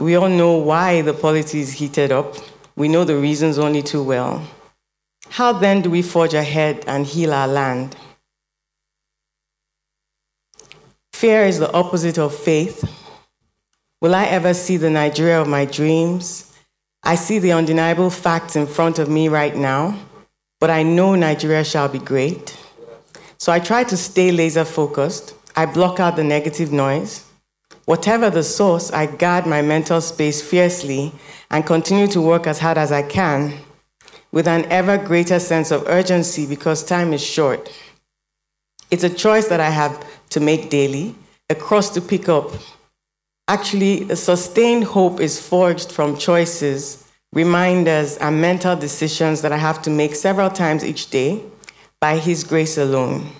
We 0.00 0.16
all 0.16 0.30
know 0.30 0.56
why 0.56 1.02
the 1.02 1.12
polity 1.12 1.60
is 1.60 1.74
heated 1.74 2.10
up. 2.10 2.34
We 2.74 2.88
know 2.88 3.04
the 3.04 3.16
reasons 3.16 3.58
only 3.58 3.82
too 3.82 4.02
well. 4.02 4.48
How 5.28 5.52
then 5.52 5.82
do 5.82 5.90
we 5.90 6.00
forge 6.00 6.32
ahead 6.32 6.84
and 6.86 7.04
heal 7.04 7.34
our 7.34 7.46
land? 7.46 7.96
Fear 11.12 11.42
is 11.44 11.58
the 11.58 11.70
opposite 11.72 12.16
of 12.16 12.34
faith. 12.34 12.82
Will 14.00 14.14
I 14.14 14.24
ever 14.24 14.54
see 14.54 14.78
the 14.78 14.88
Nigeria 14.88 15.38
of 15.38 15.48
my 15.48 15.66
dreams? 15.66 16.50
I 17.02 17.14
see 17.14 17.38
the 17.38 17.52
undeniable 17.52 18.08
facts 18.08 18.56
in 18.56 18.66
front 18.66 18.98
of 18.98 19.10
me 19.10 19.28
right 19.28 19.54
now, 19.54 19.98
but 20.60 20.70
I 20.70 20.82
know 20.82 21.14
Nigeria 21.14 21.62
shall 21.62 21.88
be 21.88 21.98
great. 21.98 22.56
So 23.36 23.52
I 23.52 23.58
try 23.58 23.84
to 23.84 23.98
stay 23.98 24.32
laser 24.32 24.64
focused. 24.64 25.34
I 25.54 25.66
block 25.66 26.00
out 26.00 26.16
the 26.16 26.24
negative 26.24 26.72
noise. 26.72 27.29
Whatever 27.86 28.30
the 28.30 28.42
source, 28.42 28.92
I 28.92 29.06
guard 29.06 29.46
my 29.46 29.62
mental 29.62 30.00
space 30.00 30.42
fiercely 30.42 31.12
and 31.50 31.66
continue 31.66 32.06
to 32.08 32.20
work 32.20 32.46
as 32.46 32.58
hard 32.58 32.78
as 32.78 32.92
I 32.92 33.02
can 33.02 33.54
with 34.32 34.46
an 34.46 34.64
ever 34.66 34.96
greater 34.96 35.40
sense 35.40 35.70
of 35.70 35.86
urgency 35.88 36.46
because 36.46 36.84
time 36.84 37.12
is 37.12 37.24
short. 37.24 37.70
It's 38.90 39.04
a 39.04 39.10
choice 39.10 39.48
that 39.48 39.60
I 39.60 39.70
have 39.70 40.04
to 40.30 40.40
make 40.40 40.70
daily, 40.70 41.14
a 41.48 41.54
cross 41.54 41.90
to 41.90 42.00
pick 42.00 42.28
up. 42.28 42.50
Actually, 43.48 44.08
a 44.10 44.16
sustained 44.16 44.84
hope 44.84 45.20
is 45.20 45.40
forged 45.40 45.90
from 45.90 46.16
choices, 46.16 47.04
reminders, 47.32 48.16
and 48.18 48.40
mental 48.40 48.76
decisions 48.76 49.42
that 49.42 49.52
I 49.52 49.56
have 49.56 49.82
to 49.82 49.90
make 49.90 50.14
several 50.14 50.50
times 50.50 50.84
each 50.84 51.10
day 51.10 51.42
by 52.00 52.18
His 52.18 52.44
grace 52.44 52.78
alone. 52.78 53.32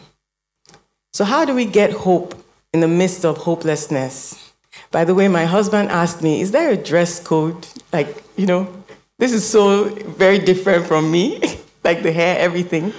So, 1.12 1.24
how 1.24 1.44
do 1.44 1.54
we 1.54 1.64
get 1.64 1.92
hope 1.92 2.39
in 2.72 2.80
the 2.80 2.88
midst 2.88 3.24
of 3.24 3.38
hopelessness? 3.38 4.52
By 4.90 5.04
the 5.04 5.14
way, 5.14 5.28
my 5.28 5.44
husband 5.44 5.88
asked 5.88 6.22
me, 6.22 6.40
Is 6.40 6.52
there 6.52 6.70
a 6.70 6.76
dress 6.76 7.22
code? 7.22 7.66
Like, 7.92 8.22
you 8.36 8.46
know, 8.46 8.72
this 9.18 9.32
is 9.32 9.48
so 9.48 9.88
very 10.16 10.38
different 10.38 10.86
from 10.86 11.10
me, 11.10 11.40
like 11.84 12.02
the 12.02 12.12
hair, 12.12 12.38
everything. 12.38 12.92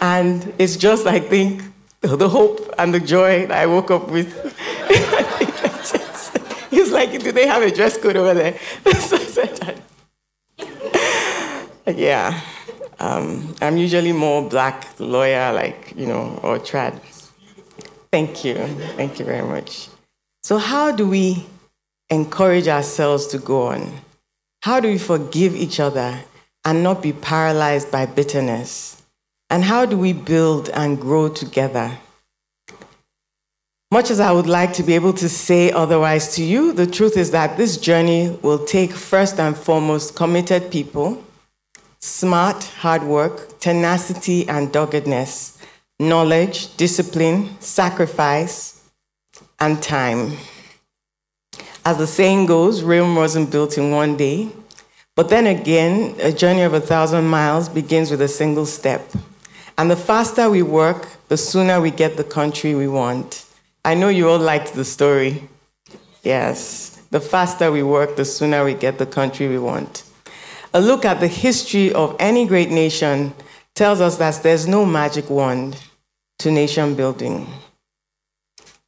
And 0.00 0.52
it's 0.58 0.76
just, 0.76 1.06
I 1.06 1.20
think, 1.20 1.62
the 2.00 2.28
hope 2.28 2.74
and 2.78 2.94
the 2.94 3.00
joy 3.00 3.46
that 3.46 3.58
I 3.58 3.66
woke 3.66 3.90
up 3.90 4.08
with. 4.08 4.30
He's 6.70 6.92
like, 6.92 7.10
do 7.22 7.32
they 7.32 7.46
have 7.46 7.62
a 7.62 7.70
dress 7.70 7.96
code 7.96 8.16
over 8.16 8.34
there? 8.34 8.58
yeah. 11.86 12.40
Um, 12.98 13.54
I'm 13.60 13.76
usually 13.76 14.12
more 14.12 14.48
black 14.48 14.88
lawyer, 14.98 15.52
like, 15.52 15.92
you 15.96 16.06
know, 16.06 16.40
or 16.42 16.58
trad. 16.58 16.98
Thank 18.16 18.46
you. 18.46 18.54
Thank 18.96 19.18
you 19.18 19.26
very 19.26 19.46
much. 19.46 19.90
So, 20.42 20.56
how 20.56 20.90
do 20.90 21.06
we 21.06 21.44
encourage 22.08 22.66
ourselves 22.66 23.26
to 23.26 23.38
go 23.38 23.66
on? 23.66 23.92
How 24.62 24.80
do 24.80 24.88
we 24.88 24.96
forgive 24.96 25.54
each 25.54 25.78
other 25.80 26.20
and 26.64 26.82
not 26.82 27.02
be 27.02 27.12
paralyzed 27.12 27.92
by 27.92 28.06
bitterness? 28.06 29.02
And 29.50 29.64
how 29.64 29.84
do 29.84 29.98
we 29.98 30.14
build 30.14 30.70
and 30.70 30.98
grow 30.98 31.28
together? 31.28 31.98
Much 33.90 34.10
as 34.10 34.18
I 34.18 34.32
would 34.32 34.48
like 34.48 34.72
to 34.78 34.82
be 34.82 34.94
able 34.94 35.12
to 35.12 35.28
say 35.28 35.70
otherwise 35.70 36.34
to 36.36 36.42
you, 36.42 36.72
the 36.72 36.86
truth 36.86 37.18
is 37.18 37.32
that 37.32 37.58
this 37.58 37.76
journey 37.76 38.30
will 38.40 38.64
take 38.64 38.92
first 38.92 39.38
and 39.38 39.54
foremost 39.54 40.16
committed 40.16 40.70
people, 40.70 41.22
smart 42.00 42.64
hard 42.80 43.02
work, 43.02 43.60
tenacity 43.60 44.48
and 44.48 44.72
doggedness, 44.72 45.55
knowledge, 45.98 46.76
discipline, 46.76 47.58
sacrifice, 47.60 48.84
and 49.58 49.82
time. 49.82 50.36
As 51.84 51.98
the 51.98 52.06
saying 52.06 52.46
goes, 52.46 52.82
Rome 52.82 53.16
wasn't 53.16 53.50
built 53.50 53.78
in 53.78 53.90
one 53.90 54.16
day. 54.16 54.50
But 55.14 55.30
then 55.30 55.46
again, 55.46 56.14
a 56.20 56.32
journey 56.32 56.62
of 56.62 56.74
a 56.74 56.80
thousand 56.80 57.26
miles 57.26 57.70
begins 57.70 58.10
with 58.10 58.20
a 58.20 58.28
single 58.28 58.66
step. 58.66 59.10
And 59.78 59.90
the 59.90 59.96
faster 59.96 60.50
we 60.50 60.62
work, 60.62 61.08
the 61.28 61.38
sooner 61.38 61.80
we 61.80 61.90
get 61.90 62.16
the 62.16 62.24
country 62.24 62.74
we 62.74 62.88
want. 62.88 63.46
I 63.84 63.94
know 63.94 64.08
you 64.08 64.28
all 64.28 64.38
liked 64.38 64.74
the 64.74 64.84
story. 64.84 65.48
Yes. 66.22 67.00
The 67.10 67.20
faster 67.20 67.72
we 67.72 67.82
work, 67.82 68.16
the 68.16 68.24
sooner 68.24 68.64
we 68.64 68.74
get 68.74 68.98
the 68.98 69.06
country 69.06 69.48
we 69.48 69.58
want. 69.58 70.02
A 70.74 70.80
look 70.80 71.06
at 71.06 71.20
the 71.20 71.28
history 71.28 71.92
of 71.94 72.16
any 72.18 72.46
great 72.46 72.70
nation 72.70 73.32
tells 73.74 74.00
us 74.00 74.18
that 74.18 74.42
there's 74.42 74.66
no 74.66 74.84
magic 74.84 75.30
wand 75.30 75.78
to 76.38 76.50
nation 76.50 76.94
building. 76.94 77.46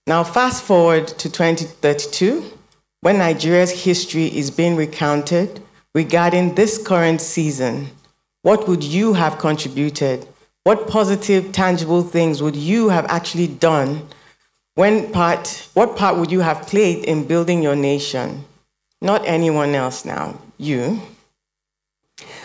Now, 0.07 0.25
fast 0.25 0.63
forward 0.65 1.07
to 1.09 1.31
2032 1.31 2.59
when 3.01 3.19
Nigeria's 3.19 3.85
history 3.85 4.27
is 4.27 4.51
being 4.51 4.75
recounted 4.75 5.63
regarding 5.95 6.55
this 6.55 6.83
current 6.85 7.21
season, 7.21 7.91
what 8.43 8.67
would 8.67 8.83
you 8.83 9.15
have 9.15 9.39
contributed? 9.39 10.27
What 10.65 10.89
positive, 10.89 11.53
tangible 11.53 12.03
things 12.03 12.43
would 12.43 12.57
you 12.57 12.89
have 12.89 13.07
actually 13.07 13.47
done? 13.47 14.09
When 14.75 15.13
part, 15.13 15.69
what 15.75 15.97
part 15.97 16.17
would 16.17 16.31
you 16.31 16.41
have 16.41 16.67
played 16.67 17.05
in 17.05 17.27
building 17.27 17.63
your 17.63 17.77
nation? 17.77 18.45
Not 19.01 19.27
anyone 19.27 19.75
else 19.75 20.05
now, 20.05 20.41
you. 20.57 21.01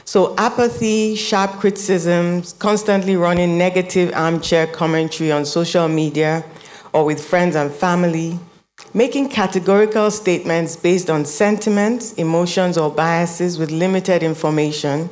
So, 0.06 0.36
apathy, 0.38 1.16
sharp 1.16 1.52
criticisms, 1.60 2.54
constantly 2.54 3.16
running 3.16 3.58
negative 3.58 4.12
armchair 4.14 4.68
commentary 4.68 5.32
on 5.32 5.46
social 5.46 5.88
media 5.88 6.44
or 6.92 7.06
with 7.06 7.24
friends 7.24 7.56
and 7.56 7.72
family, 7.72 8.40
Making 8.96 9.30
categorical 9.30 10.12
statements 10.12 10.76
based 10.76 11.10
on 11.10 11.26
sentiments, 11.26 12.14
emotions, 12.14 12.78
or 12.78 12.92
biases 12.92 13.58
with 13.58 13.72
limited 13.72 14.22
information, 14.22 15.10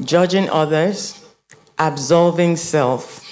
judging 0.00 0.48
others, 0.50 1.26
absolving 1.78 2.54
self. 2.54 3.24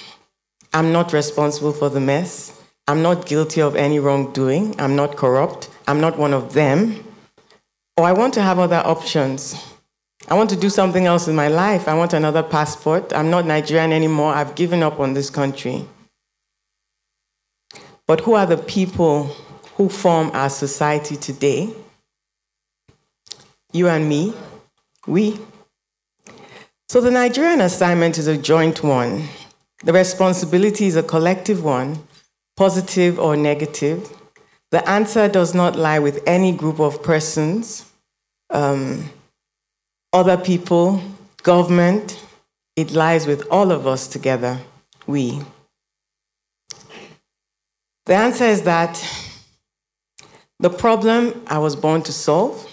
I'm 0.73 0.91
not 0.91 1.13
responsible 1.13 1.71
for 1.71 1.89
the 1.89 2.01
mess. 2.01 2.61
I'm 2.89 3.01
not 3.01 3.25
guilty 3.25 3.61
of 3.61 3.77
any 3.77 3.97
wrongdoing. 3.97 4.75
I'm 4.77 4.97
not 4.97 5.15
corrupt. 5.15 5.69
I'm 5.87 6.01
not 6.01 6.17
one 6.17 6.33
of 6.33 6.53
them. 6.53 7.03
Or 7.95 8.03
I 8.03 8.11
want 8.11 8.33
to 8.33 8.41
have 8.41 8.59
other 8.59 8.81
options. 8.83 9.55
I 10.27 10.35
want 10.35 10.49
to 10.49 10.55
do 10.55 10.69
something 10.69 11.05
else 11.05 11.27
in 11.27 11.35
my 11.35 11.47
life. 11.47 11.87
I 11.87 11.93
want 11.93 12.13
another 12.13 12.43
passport. 12.43 13.13
I'm 13.13 13.29
not 13.29 13.45
Nigerian 13.45 13.93
anymore. 13.93 14.33
I've 14.33 14.55
given 14.55 14.83
up 14.83 14.99
on 14.99 15.13
this 15.13 15.29
country. 15.29 15.85
But 18.05 18.21
who 18.21 18.33
are 18.33 18.45
the 18.45 18.57
people 18.57 19.35
who 19.77 19.87
form 19.87 20.31
our 20.33 20.49
society 20.49 21.15
today. 21.15 21.69
You 23.71 23.87
and 23.87 24.09
me, 24.09 24.33
we. 25.05 25.39
So 26.89 26.99
the 26.99 27.11
Nigerian 27.11 27.61
assignment 27.61 28.17
is 28.17 28.25
a 28.25 28.35
joint 28.37 28.83
one. 28.83 29.27
The 29.83 29.93
responsibility 29.93 30.87
is 30.87 30.95
a 30.95 31.03
collective 31.03 31.63
one, 31.63 31.99
positive 32.55 33.19
or 33.19 33.37
negative. 33.37 34.11
The 34.71 34.87
answer 34.89 35.27
does 35.27 35.53
not 35.53 35.75
lie 35.75 35.99
with 35.99 36.23
any 36.25 36.51
group 36.51 36.79
of 36.79 37.03
persons, 37.03 37.85
um, 38.49 39.11
other 40.17 40.35
people, 40.35 40.99
government. 41.43 42.19
It 42.75 42.91
lies 42.91 43.27
with 43.27 43.47
all 43.51 43.71
of 43.71 43.85
us 43.85 44.07
together, 44.07 44.59
we. 45.05 45.39
The 48.07 48.15
answer 48.15 48.45
is 48.45 48.63
that 48.63 48.93
the 50.59 50.71
problem 50.71 51.43
I 51.45 51.59
was 51.59 51.75
born 51.75 52.01
to 52.03 52.11
solve 52.11 52.67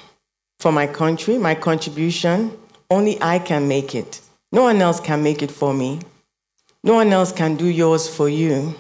for 0.59 0.73
my 0.73 0.87
country, 0.87 1.37
my 1.37 1.55
contribution, 1.55 2.57
only 2.91 3.21
I 3.21 3.39
can 3.39 3.69
make 3.69 3.95
it. 3.95 4.23
No 4.51 4.63
one 4.63 4.81
else 4.81 5.01
can 5.01 5.23
make 5.23 5.43
it 5.43 5.51
for 5.51 5.75
me. 5.75 6.01
No 6.83 6.95
one 6.95 7.13
else 7.13 7.31
can 7.31 7.57
do 7.57 7.67
yours 7.67 8.09
for 8.09 8.29
you. 8.29 8.75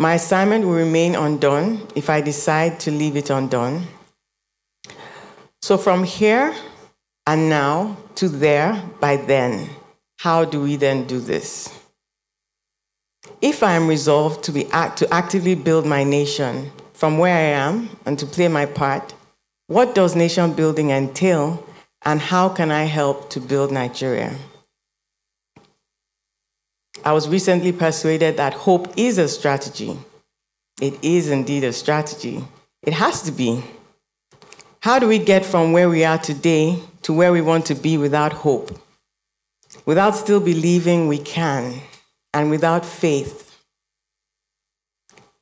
My 0.00 0.14
assignment 0.14 0.64
will 0.64 0.74
remain 0.74 1.14
undone 1.14 1.86
if 1.94 2.10
I 2.10 2.20
decide 2.20 2.80
to 2.80 2.90
leave 2.90 3.16
it 3.16 3.30
undone. 3.30 3.86
So, 5.60 5.78
from 5.78 6.02
here 6.02 6.52
and 7.26 7.48
now 7.48 7.96
to 8.16 8.28
there 8.28 8.82
by 9.00 9.16
then, 9.16 9.68
how 10.18 10.44
do 10.44 10.62
we 10.62 10.76
then 10.76 11.04
do 11.06 11.20
this? 11.20 11.78
If 13.40 13.62
I 13.62 13.74
am 13.74 13.88
resolved 13.88 14.44
to, 14.44 14.52
be 14.52 14.66
act, 14.70 14.98
to 14.98 15.12
actively 15.12 15.54
build 15.54 15.86
my 15.86 16.04
nation, 16.04 16.70
from 17.02 17.18
where 17.18 17.36
I 17.36 17.66
am 17.66 17.90
and 18.06 18.16
to 18.20 18.26
play 18.26 18.46
my 18.46 18.64
part. 18.64 19.14
What 19.66 19.92
does 19.92 20.14
nation 20.14 20.52
building 20.52 20.90
entail, 20.90 21.66
and 22.02 22.20
how 22.20 22.48
can 22.48 22.70
I 22.70 22.84
help 22.84 23.28
to 23.30 23.40
build 23.40 23.72
Nigeria? 23.72 24.36
I 27.04 27.12
was 27.12 27.28
recently 27.28 27.72
persuaded 27.72 28.36
that 28.36 28.54
hope 28.54 28.96
is 28.96 29.18
a 29.18 29.26
strategy. 29.26 29.96
It 30.80 31.02
is 31.02 31.28
indeed 31.28 31.64
a 31.64 31.72
strategy. 31.72 32.44
It 32.84 32.92
has 32.92 33.22
to 33.22 33.32
be. 33.32 33.64
How 34.82 34.98
do 34.98 35.06
we 35.06 35.20
get 35.20 35.44
from 35.46 35.72
where 35.72 35.88
we 35.88 36.04
are 36.04 36.18
today 36.18 36.76
to 37.02 37.12
where 37.12 37.32
we 37.32 37.40
want 37.40 37.66
to 37.66 37.74
be 37.76 37.96
without 37.96 38.32
hope? 38.32 38.76
Without 39.86 40.16
still 40.16 40.40
believing 40.40 41.06
we 41.06 41.18
can, 41.18 41.80
and 42.34 42.50
without 42.50 42.84
faith 42.84 43.42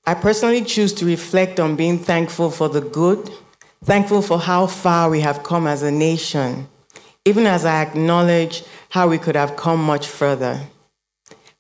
I 0.06 0.12
personally 0.14 0.62
choose 0.62 0.92
to 0.94 1.06
reflect 1.06 1.58
on 1.58 1.76
being 1.76 1.98
thankful 1.98 2.50
for 2.50 2.68
the 2.68 2.82
good, 2.82 3.30
thankful 3.82 4.20
for 4.20 4.38
how 4.38 4.66
far 4.66 5.08
we 5.08 5.20
have 5.20 5.42
come 5.42 5.66
as 5.66 5.82
a 5.82 5.90
nation, 5.90 6.68
even 7.24 7.46
as 7.46 7.64
I 7.64 7.80
acknowledge 7.80 8.64
how 8.90 9.08
we 9.08 9.16
could 9.18 9.36
have 9.36 9.56
come 9.56 9.82
much 9.82 10.06
further. 10.06 10.60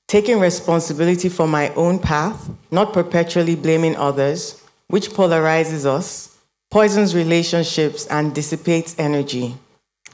Taking 0.06 0.38
responsibility 0.38 1.30
for 1.30 1.46
my 1.46 1.72
own 1.74 1.98
path, 1.98 2.50
not 2.70 2.92
perpetually 2.92 3.56
blaming 3.56 3.96
others, 3.96 4.62
which 4.88 5.10
polarizes 5.10 5.86
us, 5.86 6.29
poisons 6.70 7.14
relationships, 7.14 8.06
and 8.06 8.34
dissipates 8.34 8.94
energy. 8.98 9.56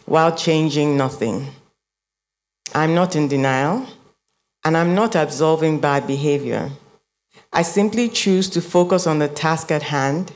while 0.06 0.34
changing 0.34 0.96
nothing. 0.96 1.48
I'm 2.74 2.94
not 2.94 3.16
in 3.16 3.28
denial, 3.28 3.86
and 4.64 4.76
I'm 4.76 4.94
not 4.94 5.16
absolving 5.16 5.80
bad 5.80 6.06
behavior. 6.06 6.70
I 7.52 7.62
simply 7.62 8.08
choose 8.08 8.48
to 8.50 8.60
focus 8.60 9.06
on 9.06 9.18
the 9.18 9.28
task 9.28 9.70
at 9.70 9.82
hand, 9.82 10.32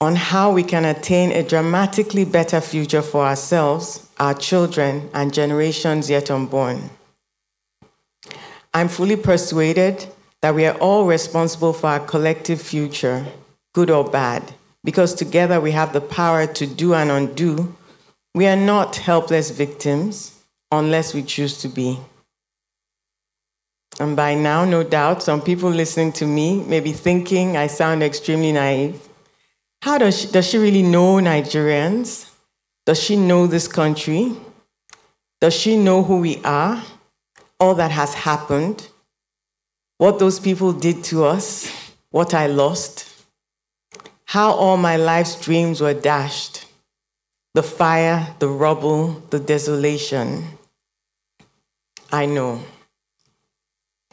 on 0.00 0.16
how 0.16 0.52
we 0.52 0.62
can 0.62 0.84
attain 0.84 1.32
a 1.32 1.42
dramatically 1.42 2.24
better 2.26 2.60
future 2.60 3.02
for 3.02 3.24
ourselves, 3.24 4.06
our 4.18 4.34
children, 4.34 5.08
and 5.14 5.32
generations 5.32 6.10
yet 6.10 6.30
unborn. 6.30 6.90
I'm 8.74 8.88
fully 8.88 9.16
persuaded 9.16 10.06
that 10.42 10.54
we 10.54 10.66
are 10.66 10.76
all 10.76 11.06
responsible 11.06 11.72
for 11.72 11.86
our 11.86 12.00
collective 12.00 12.60
future, 12.60 13.24
good 13.72 13.90
or 13.90 14.04
bad, 14.04 14.52
because 14.86 15.14
together 15.14 15.60
we 15.60 15.72
have 15.72 15.92
the 15.92 16.00
power 16.00 16.46
to 16.46 16.64
do 16.64 16.94
and 16.94 17.10
undo. 17.10 17.74
We 18.36 18.46
are 18.46 18.54
not 18.56 18.94
helpless 18.94 19.50
victims 19.50 20.40
unless 20.70 21.12
we 21.12 21.24
choose 21.24 21.58
to 21.62 21.68
be. 21.68 21.98
And 23.98 24.14
by 24.14 24.34
now, 24.34 24.64
no 24.64 24.84
doubt, 24.84 25.24
some 25.24 25.42
people 25.42 25.70
listening 25.70 26.12
to 26.12 26.26
me 26.26 26.62
may 26.62 26.78
be 26.78 26.92
thinking 26.92 27.56
I 27.56 27.66
sound 27.66 28.04
extremely 28.04 28.52
naive. 28.52 29.00
How 29.82 29.98
does 29.98 30.20
she, 30.20 30.28
does 30.28 30.46
she 30.48 30.58
really 30.58 30.82
know 30.82 31.16
Nigerians? 31.16 32.30
Does 32.84 33.02
she 33.02 33.16
know 33.16 33.48
this 33.48 33.66
country? 33.66 34.36
Does 35.40 35.54
she 35.54 35.76
know 35.76 36.04
who 36.04 36.20
we 36.20 36.40
are? 36.44 36.80
All 37.58 37.74
that 37.74 37.90
has 37.90 38.14
happened? 38.14 38.88
What 39.98 40.20
those 40.20 40.38
people 40.38 40.72
did 40.72 41.02
to 41.04 41.24
us? 41.24 41.72
What 42.10 42.34
I 42.34 42.46
lost? 42.46 43.15
How 44.26 44.52
all 44.52 44.76
my 44.76 44.96
life's 44.96 45.40
dreams 45.40 45.80
were 45.80 45.94
dashed? 45.94 46.66
The 47.54 47.62
fire, 47.62 48.34
the 48.40 48.48
rubble, 48.48 49.22
the 49.30 49.38
desolation. 49.38 50.58
I 52.12 52.26
know. 52.26 52.62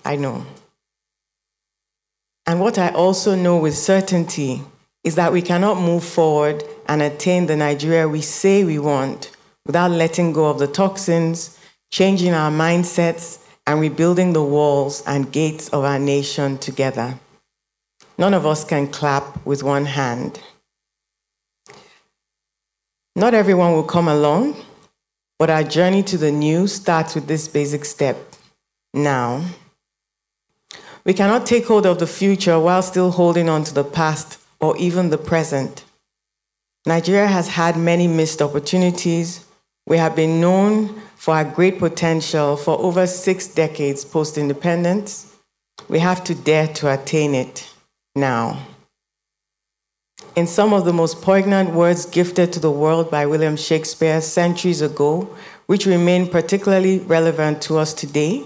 I 0.06 0.16
know. 0.16 0.46
And 2.46 2.60
what 2.60 2.78
I 2.78 2.90
also 2.90 3.36
know 3.36 3.58
with 3.58 3.76
certainty 3.76 4.62
is 5.04 5.16
that 5.16 5.34
we 5.34 5.42
cannot 5.42 5.82
move 5.82 6.04
forward 6.04 6.64
and 6.88 7.02
attain 7.02 7.48
the 7.48 7.56
Nigeria 7.56 8.08
we 8.08 8.22
say 8.22 8.64
we 8.64 8.78
want 8.78 9.36
without 9.66 9.90
letting 9.92 10.32
go 10.32 10.46
of 10.46 10.60
the 10.60 10.68
toxins, 10.68 11.58
changing 11.90 12.34
our 12.34 12.52
mindsets, 12.52 13.40
and 13.66 13.80
rebuilding 13.82 14.34
the 14.34 14.44
walls 14.44 15.02
and 15.08 15.32
gates 15.32 15.70
of 15.70 15.84
our 15.84 15.98
nation 15.98 16.58
together. 16.60 17.18
None 18.18 18.34
of 18.34 18.46
us 18.46 18.64
can 18.64 18.88
clap 18.88 19.44
with 19.46 19.64
one 19.64 19.86
hand. 19.86 20.40
Not 23.16 23.34
everyone 23.34 23.74
will 23.74 23.84
come 23.84 24.08
along, 24.08 24.56
but 25.40 25.50
our 25.50 25.64
journey 25.64 26.04
to 26.04 26.18
the 26.18 26.32
new 26.32 26.68
starts 26.68 27.16
with 27.16 27.28
this 27.28 27.48
basic 27.48 27.86
step 27.86 28.18
now. 28.94 29.44
We 31.06 31.14
cannot 31.14 31.46
take 31.46 31.68
hold 31.68 31.86
of 31.86 32.00
the 32.00 32.08
future 32.08 32.60
while 32.60 32.82
still 32.82 33.12
holding 33.12 33.50
on 33.50 33.64
to 33.66 33.74
the 33.74 33.84
past 33.84 34.40
or 34.60 34.78
even 34.78 35.10
the 35.10 35.18
present. 35.18 35.84
Nigeria 36.86 37.28
has 37.28 37.50
had 37.50 37.78
many 37.78 38.08
missed 38.08 38.42
opportunities. 38.42 39.46
We 39.88 39.98
have 39.98 40.16
been 40.16 40.40
known 40.40 41.02
for 41.16 41.34
our 41.34 41.46
great 41.46 41.80
potential 41.80 42.58
for 42.58 42.80
over 42.80 43.08
six 43.08 43.48
decades 43.48 44.06
post 44.06 44.38
independence. 44.38 45.36
We 45.90 46.00
have 46.00 46.24
to 46.26 46.36
dare 46.36 46.68
to 46.68 46.94
attain 46.94 47.36
it 47.36 47.73
now. 48.16 48.68
In 50.36 50.46
some 50.46 50.74
of 50.74 50.86
the 50.86 50.94
most 50.94 51.22
poignant 51.22 51.74
words 51.74 52.06
gifted 52.06 52.54
to 52.54 52.60
the 52.60 52.72
world 52.72 53.10
by 53.10 53.26
William 53.26 53.56
Shakespeare 53.56 54.22
centuries 54.22 54.82
ago, 54.82 55.36
which 55.66 55.86
remain 55.86 56.28
particularly 56.28 57.00
relevant 57.00 57.62
to 57.64 57.78
us 57.78 57.94
today, 57.94 58.44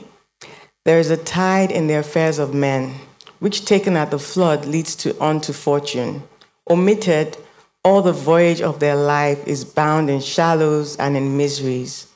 there 0.86 1.00
is 1.00 1.10
a 1.10 1.18
tide 1.18 1.72
in 1.72 1.88
the 1.88 1.96
affairs 1.96 2.40
of 2.40 2.54
men, 2.54 2.96
which 3.40 3.66
taken 3.66 3.98
at 3.98 4.12
the 4.12 4.20
flood 4.20 4.66
leads 4.66 4.96
to 4.98 5.22
unto 5.22 5.52
fortune. 5.52 6.24
Omitted, 6.70 7.38
all 7.84 8.02
the 8.02 8.14
voyage 8.14 8.62
of 8.62 8.80
their 8.80 8.96
life 8.96 9.46
is 9.48 9.66
bound 9.66 10.10
in 10.10 10.22
shallows 10.22 10.96
and 10.98 11.16
in 11.18 11.38
miseries. 11.38 12.08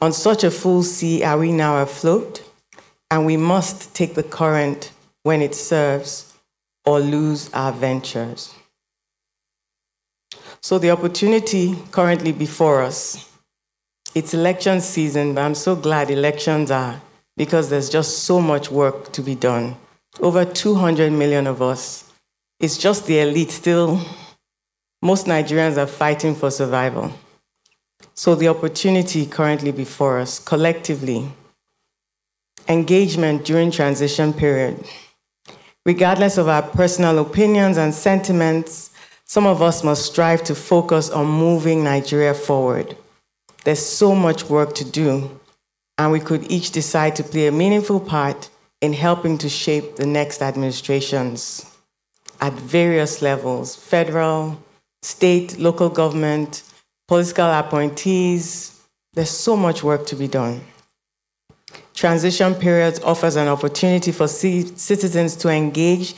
On 0.00 0.12
such 0.12 0.44
a 0.44 0.50
full 0.50 0.82
sea 0.82 1.22
are 1.22 1.38
we 1.38 1.52
now 1.52 1.82
afloat, 1.82 2.42
and 3.10 3.24
we 3.24 3.36
must 3.36 3.94
take 3.94 4.14
the 4.14 4.22
current 4.22 4.90
when 5.22 5.40
it 5.40 5.54
serves 5.54 6.33
or 6.84 7.00
lose 7.00 7.52
our 7.52 7.72
ventures. 7.72 8.54
So, 10.60 10.78
the 10.78 10.90
opportunity 10.90 11.76
currently 11.90 12.32
before 12.32 12.82
us, 12.82 13.30
it's 14.14 14.32
election 14.32 14.80
season, 14.80 15.34
but 15.34 15.42
I'm 15.42 15.54
so 15.54 15.76
glad 15.76 16.10
elections 16.10 16.70
are 16.70 17.00
because 17.36 17.68
there's 17.68 17.90
just 17.90 18.20
so 18.20 18.40
much 18.40 18.70
work 18.70 19.12
to 19.12 19.22
be 19.22 19.34
done. 19.34 19.76
Over 20.20 20.44
200 20.44 21.12
million 21.12 21.46
of 21.46 21.60
us. 21.60 22.10
It's 22.60 22.78
just 22.78 23.06
the 23.06 23.18
elite 23.18 23.50
still. 23.50 24.00
Most 25.02 25.26
Nigerians 25.26 25.76
are 25.76 25.86
fighting 25.86 26.34
for 26.34 26.50
survival. 26.50 27.12
So, 28.14 28.34
the 28.34 28.48
opportunity 28.48 29.26
currently 29.26 29.72
before 29.72 30.20
us, 30.20 30.38
collectively, 30.38 31.28
engagement 32.68 33.44
during 33.44 33.70
transition 33.70 34.32
period. 34.32 34.82
Regardless 35.86 36.38
of 36.38 36.48
our 36.48 36.62
personal 36.62 37.18
opinions 37.18 37.76
and 37.76 37.92
sentiments, 37.92 38.90
some 39.26 39.46
of 39.46 39.60
us 39.60 39.84
must 39.84 40.06
strive 40.06 40.42
to 40.44 40.54
focus 40.54 41.10
on 41.10 41.26
moving 41.26 41.84
Nigeria 41.84 42.32
forward. 42.32 42.96
There's 43.64 43.84
so 43.84 44.14
much 44.14 44.48
work 44.48 44.74
to 44.76 44.84
do, 44.84 45.40
and 45.98 46.10
we 46.10 46.20
could 46.20 46.50
each 46.50 46.70
decide 46.70 47.16
to 47.16 47.22
play 47.22 47.48
a 47.48 47.52
meaningful 47.52 48.00
part 48.00 48.48
in 48.80 48.94
helping 48.94 49.36
to 49.38 49.48
shape 49.50 49.96
the 49.96 50.06
next 50.06 50.40
administrations 50.40 51.64
at 52.40 52.52
various 52.54 53.20
levels 53.20 53.76
federal, 53.76 54.62
state, 55.02 55.58
local 55.58 55.90
government, 55.90 56.62
political 57.08 57.50
appointees. 57.50 58.82
There's 59.12 59.30
so 59.30 59.54
much 59.54 59.82
work 59.82 60.06
to 60.06 60.16
be 60.16 60.28
done. 60.28 60.62
Transition 61.94 62.54
periods 62.54 63.00
offers 63.00 63.36
an 63.36 63.48
opportunity 63.48 64.12
for 64.12 64.28
citizens 64.28 65.36
to 65.36 65.48
engage 65.48 66.14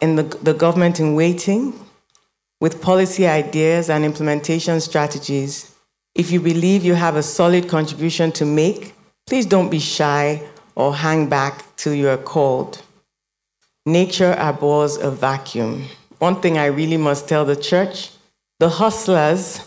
in 0.00 0.16
the, 0.16 0.22
the 0.22 0.54
government 0.54 0.98
in 0.98 1.14
waiting 1.14 1.78
with 2.60 2.82
policy 2.82 3.26
ideas 3.26 3.88
and 3.88 4.04
implementation 4.04 4.80
strategies. 4.80 5.74
If 6.14 6.32
you 6.32 6.40
believe 6.40 6.84
you 6.84 6.94
have 6.94 7.14
a 7.14 7.22
solid 7.22 7.68
contribution 7.68 8.32
to 8.32 8.44
make, 8.44 8.94
Please 9.28 9.44
don't 9.44 9.68
be 9.68 9.78
shy 9.78 10.42
or 10.74 10.94
hang 10.94 11.28
back 11.28 11.62
till 11.76 11.92
you 11.92 12.08
are 12.08 12.16
called. 12.16 12.80
Nature 13.84 14.34
abhors 14.38 14.96
a 14.96 15.10
vacuum. 15.10 15.84
One 16.18 16.40
thing 16.40 16.56
I 16.56 16.64
really 16.64 16.96
must 16.96 17.28
tell 17.28 17.44
the 17.44 17.54
church 17.54 18.10
the 18.58 18.70
hustlers 18.70 19.60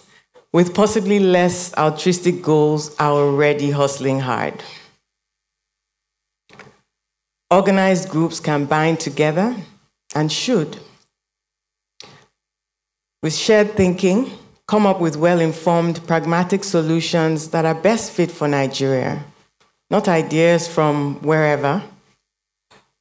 with 0.52 0.74
possibly 0.74 1.20
less 1.20 1.72
altruistic 1.78 2.42
goals 2.42 2.96
are 2.98 3.12
already 3.12 3.70
hustling 3.70 4.22
hard. 4.22 4.64
Organized 7.52 8.10
groups 8.10 8.40
can 8.40 8.66
bind 8.66 9.00
together 9.00 9.56
and 10.16 10.32
should. 10.32 10.80
With 13.22 13.36
shared 13.36 13.74
thinking, 13.74 14.32
come 14.66 14.88
up 14.88 15.00
with 15.00 15.18
well 15.18 15.40
informed, 15.40 16.08
pragmatic 16.08 16.64
solutions 16.64 17.50
that 17.50 17.66
are 17.66 17.76
best 17.76 18.12
fit 18.12 18.32
for 18.32 18.48
Nigeria 18.48 19.24
not 19.92 20.08
ideas 20.08 20.70
from 20.70 21.16
wherever. 21.16 21.84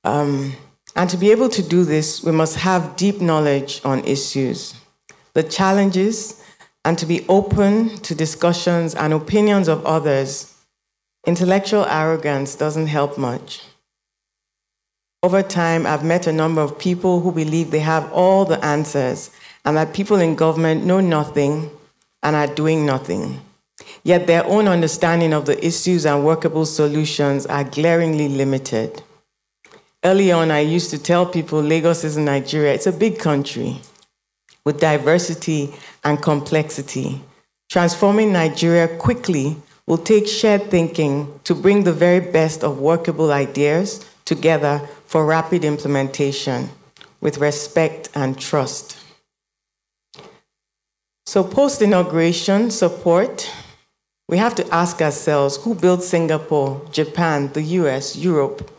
Um, 0.03 0.55
and 0.97 1.09
to 1.09 1.17
be 1.17 1.31
able 1.31 1.49
to 1.51 1.63
do 1.63 1.85
this, 1.85 2.23
we 2.23 2.33
must 2.33 2.57
have 2.57 2.97
deep 2.97 3.21
knowledge 3.21 3.81
on 3.85 4.05
issues, 4.05 4.75
the 5.33 5.45
challenges, 5.45 6.45
and 6.85 6.99
to 6.99 7.07
be 7.07 7.25
open 7.29 7.97
to 7.99 8.15
discussions 8.15 8.97
and 8.97 9.13
opinions 9.13 9.69
of 9.69 9.87
others. 9.87 10.53
Intellectual 11.27 11.85
arrogance 11.85 12.57
doesn't 12.57 12.89
help 12.89 13.17
much. 13.17 13.63
Over 15.22 15.42
time, 15.42 15.87
I've 15.87 16.02
met 16.02 16.26
a 16.26 16.33
number 16.33 16.62
of 16.62 16.78
people 16.78 17.20
who 17.20 17.30
believe 17.30 17.70
they 17.70 17.80
have 17.80 18.11
all 18.11 18.46
the 18.46 18.64
answers 18.64 19.30
and 19.66 19.76
that 19.76 19.92
people 19.92 20.16
in 20.18 20.35
government 20.35 20.87
know 20.87 21.00
nothing 21.00 21.70
and 22.22 22.35
are 22.35 22.46
doing 22.46 22.87
nothing. 22.87 23.38
Yet 24.02 24.26
their 24.26 24.46
own 24.46 24.66
understanding 24.66 25.35
of 25.35 25.44
the 25.44 25.62
issues 25.64 26.06
and 26.06 26.24
workable 26.24 26.64
solutions 26.64 27.44
are 27.44 27.64
glaringly 27.64 28.28
limited. 28.30 29.02
Early 30.02 30.33
on, 30.33 30.50
I 30.50 30.61
used 30.61 30.88
to 30.90 30.98
tell 30.98 31.26
people 31.26 31.61
Lagos 31.61 32.02
is 32.02 32.16
Nigeria. 32.16 32.72
It's 32.72 32.87
a 32.87 32.92
big 32.92 33.18
country 33.18 33.83
with 34.64 34.80
diversity 34.80 35.74
and 36.02 36.22
complexity. 36.22 37.20
Transforming 37.68 38.33
Nigeria 38.33 38.88
quickly 38.96 39.59
will 39.87 39.98
take 39.98 40.26
shared 40.26 40.70
thinking 40.70 41.38
to 41.44 41.54
bring 41.54 41.85
the 41.85 41.92
very 41.92 42.20
best 42.20 42.64
of 42.64 42.78
workable 42.78 43.33
ideas 43.33 44.06
together 44.24 44.88
for 45.11 45.27
rapid 45.27 45.64
implementation 45.64 46.70
with 47.20 47.38
respect 47.38 48.09
and 48.14 48.38
trust. 48.38 48.96
So, 51.27 51.42
post 51.42 51.83
inauguration 51.83 52.70
support 52.70 53.53
we 54.29 54.38
have 54.38 54.55
to 54.55 54.73
ask 54.73 55.03
ourselves 55.03 55.57
who 55.57 55.75
built 55.75 56.05
Singapore, 56.05 56.81
Japan, 56.92 57.51
the 57.55 57.62
US, 57.81 58.14
Europe? 58.14 58.70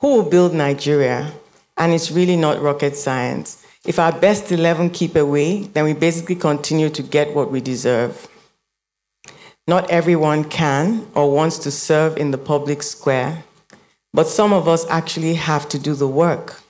Who 0.00 0.08
will 0.16 0.28
build 0.28 0.52
Nigeria? 0.52 1.32
And 1.78 1.94
it's 1.94 2.10
really 2.10 2.36
not 2.36 2.60
rocket 2.60 2.94
science. 2.94 3.66
If 3.86 3.98
our 3.98 4.12
best 4.12 4.52
11 4.52 4.90
keep 4.90 5.16
away, 5.16 5.62
then 5.72 5.84
we 5.84 5.94
basically 5.94 6.36
continue 6.36 6.90
to 6.90 7.02
get 7.02 7.34
what 7.34 7.50
we 7.50 7.62
deserve. 7.62 8.28
Not 9.66 9.90
everyone 9.90 10.44
can 10.44 11.06
or 11.14 11.32
wants 11.32 11.56
to 11.60 11.70
serve 11.70 12.18
in 12.18 12.30
the 12.30 12.36
public 12.36 12.82
square, 12.82 13.44
but 14.12 14.28
some 14.28 14.52
of 14.52 14.68
us 14.68 14.86
actually 14.88 15.34
have 15.34 15.68
to 15.70 15.78
do 15.78 15.94
the 15.94 16.08
work, 16.08 16.62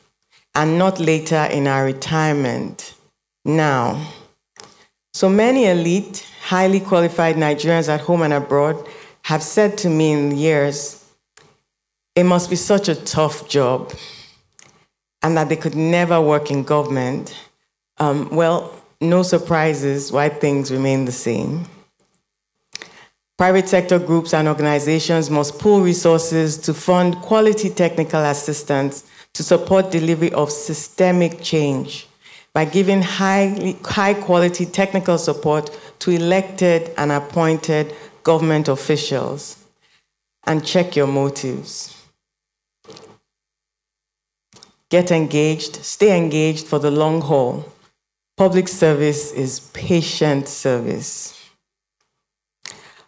and 0.54 0.78
not 0.78 1.00
later 1.00 1.48
in 1.50 1.66
our 1.66 1.84
retirement, 1.84 2.94
now. 3.44 4.06
So 5.14 5.28
many 5.28 5.66
elite, 5.66 6.26
highly 6.44 6.80
qualified 6.80 7.36
Nigerians 7.36 7.88
at 7.88 8.00
home 8.00 8.22
and 8.22 8.32
abroad 8.32 8.86
have 9.22 9.42
said 9.42 9.76
to 9.78 9.88
me 9.88 10.12
in 10.12 10.36
years, 10.36 11.04
it 12.14 12.24
must 12.24 12.50
be 12.50 12.56
such 12.56 12.88
a 12.88 12.94
tough 12.94 13.48
job, 13.48 13.92
and 15.22 15.36
that 15.36 15.48
they 15.48 15.56
could 15.56 15.74
never 15.74 16.20
work 16.20 16.50
in 16.50 16.62
government. 16.62 17.36
Um, 17.98 18.28
well, 18.30 18.74
no 19.00 19.22
surprises 19.22 20.12
why 20.12 20.28
things 20.28 20.70
remain 20.70 21.04
the 21.04 21.12
same. 21.12 21.66
Private 23.42 23.68
sector 23.68 23.98
groups 23.98 24.34
and 24.34 24.46
organizations 24.46 25.28
must 25.28 25.58
pool 25.58 25.80
resources 25.80 26.56
to 26.58 26.72
fund 26.72 27.16
quality 27.16 27.70
technical 27.70 28.24
assistance 28.24 29.02
to 29.32 29.42
support 29.42 29.90
delivery 29.90 30.32
of 30.32 30.52
systemic 30.52 31.42
change 31.42 32.06
by 32.52 32.64
giving 32.64 33.02
high, 33.02 33.76
high 33.82 34.14
quality 34.14 34.64
technical 34.64 35.18
support 35.18 35.76
to 35.98 36.12
elected 36.12 36.92
and 36.96 37.10
appointed 37.10 37.92
government 38.22 38.68
officials. 38.68 39.56
And 40.46 40.64
check 40.64 40.94
your 40.94 41.08
motives. 41.08 42.00
Get 44.88 45.10
engaged, 45.10 45.82
stay 45.84 46.16
engaged 46.16 46.68
for 46.68 46.78
the 46.78 46.92
long 46.92 47.20
haul. 47.22 47.64
Public 48.36 48.68
service 48.68 49.32
is 49.32 49.58
patient 49.74 50.46
service 50.46 51.31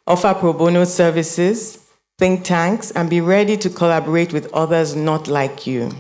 offer 0.07 0.35
pro 0.35 0.53
bono 0.53 0.85
services, 0.85 1.79
think 2.19 2.45
tanks, 2.45 2.91
and 2.91 3.09
be 3.09 3.21
ready 3.21 3.57
to 3.57 3.71
collaborate 3.71 4.33
with 4.33 4.53
others 4.53 4.95
not 4.95 5.29
like 5.29 5.67
you. 5.67 5.91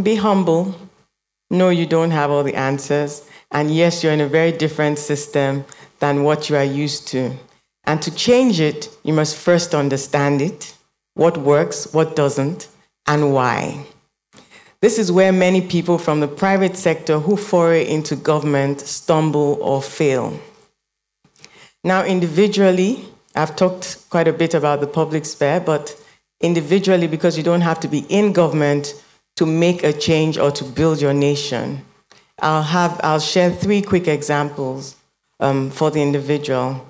Be 0.00 0.16
humble. 0.16 0.74
No, 1.50 1.68
you 1.68 1.86
don't 1.86 2.12
have 2.12 2.30
all 2.30 2.42
the 2.42 2.54
answers. 2.54 3.28
And 3.50 3.74
yes, 3.74 4.02
you're 4.02 4.12
in 4.12 4.20
a 4.20 4.28
very 4.28 4.52
different 4.52 4.98
system 4.98 5.64
than 5.98 6.24
what 6.24 6.48
you 6.48 6.56
are 6.56 6.64
used 6.64 7.06
to. 7.08 7.32
And 7.84 8.00
to 8.02 8.14
change 8.14 8.60
it, 8.60 8.88
you 9.02 9.12
must 9.12 9.36
first 9.36 9.74
understand 9.74 10.40
it 10.40 10.74
what 11.14 11.36
works, 11.36 11.92
what 11.92 12.16
doesn't, 12.16 12.68
and 13.06 13.34
why. 13.34 13.86
This 14.80 14.98
is 14.98 15.12
where 15.12 15.32
many 15.32 15.60
people 15.60 15.98
from 15.98 16.20
the 16.20 16.28
private 16.28 16.76
sector 16.76 17.18
who 17.20 17.36
foray 17.36 17.86
into 17.86 18.16
government 18.16 18.80
stumble 18.80 19.58
or 19.60 19.82
fail. 19.82 20.40
Now, 21.84 22.04
individually, 22.04 23.11
I've 23.34 23.56
talked 23.56 24.08
quite 24.10 24.28
a 24.28 24.32
bit 24.32 24.54
about 24.54 24.80
the 24.80 24.86
public 24.86 25.24
sphere, 25.24 25.60
but 25.60 25.96
individually, 26.40 27.06
because 27.06 27.36
you 27.36 27.42
don't 27.42 27.62
have 27.62 27.80
to 27.80 27.88
be 27.88 28.00
in 28.08 28.32
government 28.32 28.94
to 29.36 29.46
make 29.46 29.82
a 29.82 29.92
change 29.92 30.36
or 30.36 30.50
to 30.50 30.64
build 30.64 31.00
your 31.00 31.14
nation. 31.14 31.84
I'll, 32.40 32.62
have, 32.62 33.00
I'll 33.02 33.20
share 33.20 33.50
three 33.50 33.80
quick 33.80 34.08
examples 34.08 34.96
um, 35.40 35.70
for 35.70 35.90
the 35.90 36.02
individual. 36.02 36.86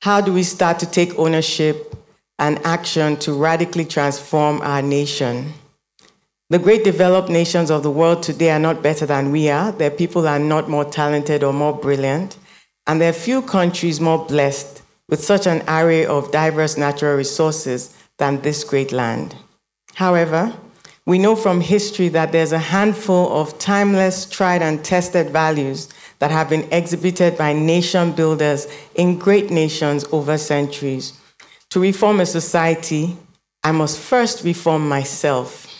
How 0.00 0.20
do 0.20 0.32
we 0.32 0.42
start 0.42 0.78
to 0.80 0.90
take 0.90 1.18
ownership 1.18 1.94
and 2.38 2.58
action 2.64 3.16
to 3.18 3.32
radically 3.32 3.84
transform 3.84 4.60
our 4.62 4.82
nation? 4.82 5.52
The 6.48 6.58
great 6.58 6.84
developed 6.84 7.28
nations 7.28 7.70
of 7.70 7.82
the 7.82 7.90
world 7.90 8.22
today 8.22 8.50
are 8.50 8.58
not 8.58 8.82
better 8.82 9.04
than 9.04 9.32
we 9.32 9.48
are. 9.48 9.72
Their 9.72 9.90
people 9.90 10.28
are 10.28 10.38
not 10.38 10.68
more 10.68 10.84
talented 10.84 11.42
or 11.42 11.52
more 11.52 11.76
brilliant. 11.76 12.36
And 12.86 13.00
there 13.00 13.10
are 13.10 13.12
few 13.12 13.42
countries 13.42 14.00
more 14.00 14.24
blessed 14.24 14.82
with 15.08 15.24
such 15.24 15.46
an 15.46 15.62
array 15.68 16.04
of 16.04 16.32
diverse 16.32 16.76
natural 16.76 17.16
resources 17.16 17.96
than 18.18 18.40
this 18.40 18.64
great 18.64 18.92
land. 18.92 19.36
However, 19.94 20.52
we 21.06 21.18
know 21.20 21.36
from 21.36 21.60
history 21.60 22.08
that 22.08 22.32
there's 22.32 22.50
a 22.50 22.58
handful 22.58 23.32
of 23.32 23.58
timeless, 23.58 24.26
tried, 24.26 24.60
and 24.60 24.84
tested 24.84 25.30
values 25.30 25.88
that 26.18 26.32
have 26.32 26.50
been 26.50 26.66
exhibited 26.72 27.38
by 27.38 27.52
nation 27.52 28.12
builders 28.12 28.66
in 28.96 29.18
great 29.18 29.50
nations 29.50 30.04
over 30.10 30.36
centuries. 30.36 31.12
To 31.70 31.80
reform 31.80 32.20
a 32.20 32.26
society, 32.26 33.16
I 33.62 33.70
must 33.72 34.00
first 34.00 34.44
reform 34.44 34.88
myself. 34.88 35.72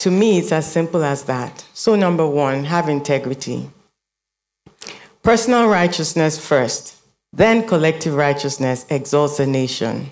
To 0.00 0.10
me, 0.10 0.38
it's 0.38 0.52
as 0.52 0.70
simple 0.70 1.04
as 1.04 1.24
that. 1.24 1.66
So, 1.74 1.94
number 1.94 2.26
one, 2.26 2.64
have 2.64 2.88
integrity. 2.88 3.70
Personal 5.22 5.68
righteousness 5.68 6.38
first. 6.38 6.95
Then 7.36 7.68
collective 7.68 8.14
righteousness 8.14 8.86
exalts 8.88 9.38
a 9.40 9.46
nation. 9.46 10.10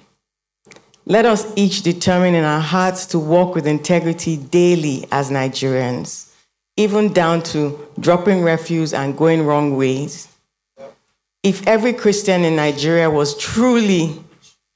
Let 1.06 1.24
us 1.24 1.50
each 1.56 1.80
determine 1.80 2.34
in 2.34 2.44
our 2.44 2.60
hearts 2.60 3.06
to 3.06 3.18
walk 3.18 3.54
with 3.54 3.66
integrity 3.66 4.37
daily 4.37 5.06
as 5.10 5.30
Nigerians, 5.30 6.30
even 6.76 7.14
down 7.14 7.42
to 7.44 7.78
dropping 7.98 8.42
refuse 8.42 8.92
and 8.92 9.16
going 9.16 9.46
wrong 9.46 9.74
ways. 9.74 10.28
If 11.42 11.66
every 11.66 11.94
Christian 11.94 12.44
in 12.44 12.56
Nigeria 12.56 13.08
was 13.08 13.38
truly 13.38 14.22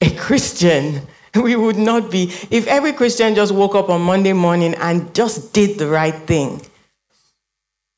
a 0.01 0.09
Christian, 0.15 1.03
we 1.35 1.55
would 1.55 1.77
not 1.77 2.09
be. 2.09 2.33
If 2.49 2.65
every 2.65 2.93
Christian 2.93 3.35
just 3.35 3.53
woke 3.53 3.75
up 3.75 3.89
on 3.89 4.01
Monday 4.01 4.33
morning 4.33 4.73
and 4.73 5.13
just 5.13 5.53
did 5.53 5.77
the 5.77 5.87
right 5.87 6.15
thing, 6.15 6.65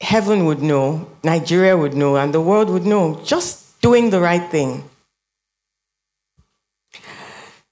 heaven 0.01 0.43
would 0.45 0.61
know, 0.61 1.07
Nigeria 1.23 1.77
would 1.77 1.93
know, 1.93 2.17
and 2.17 2.33
the 2.33 2.41
world 2.41 2.69
would 2.69 2.85
know. 2.85 3.21
Just 3.23 3.70
doing 3.81 4.09
the 4.09 4.21
right 4.21 4.49
thing. 4.49 4.83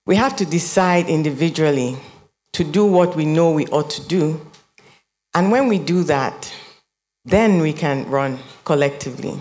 We 0.06 0.16
have 0.16 0.36
to 0.38 0.46
decide 0.46 1.08
individually 1.08 1.98
to 2.54 2.64
do 2.64 2.86
what 2.86 3.16
we 3.16 3.26
know 3.26 3.52
we 3.52 3.68
ought 3.68 3.92
to 3.92 4.08
do. 4.08 4.46
And 5.36 5.52
when 5.52 5.68
we 5.68 5.78
do 5.78 6.04
that, 6.04 6.52
then 7.26 7.62
we 7.62 7.74
can 7.74 8.10
run 8.10 8.40
collectively. 8.66 9.40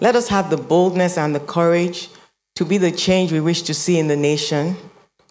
Let 0.00 0.16
us 0.16 0.28
have 0.28 0.48
the 0.48 0.56
boldness 0.56 1.18
and 1.18 1.34
the 1.34 1.40
courage 1.40 2.08
to 2.54 2.64
be 2.64 2.78
the 2.78 2.90
change 2.90 3.32
we 3.32 3.40
wish 3.40 3.62
to 3.62 3.74
see 3.74 3.98
in 3.98 4.08
the 4.08 4.16
nation, 4.16 4.76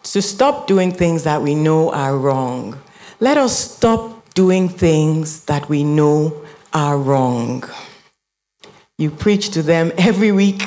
to 0.04 0.22
stop 0.22 0.68
doing 0.68 0.92
things 0.92 1.24
that 1.24 1.42
we 1.42 1.54
know 1.54 1.90
are 1.90 2.16
wrong. 2.16 2.80
Let 3.18 3.36
us 3.36 3.76
stop 3.76 4.32
doing 4.34 4.68
things 4.68 5.44
that 5.46 5.68
we 5.68 5.82
know 5.82 6.44
are 6.72 6.96
wrong. 6.96 7.64
You 8.98 9.10
preach 9.10 9.50
to 9.50 9.62
them 9.62 9.92
every 9.98 10.32
week. 10.32 10.62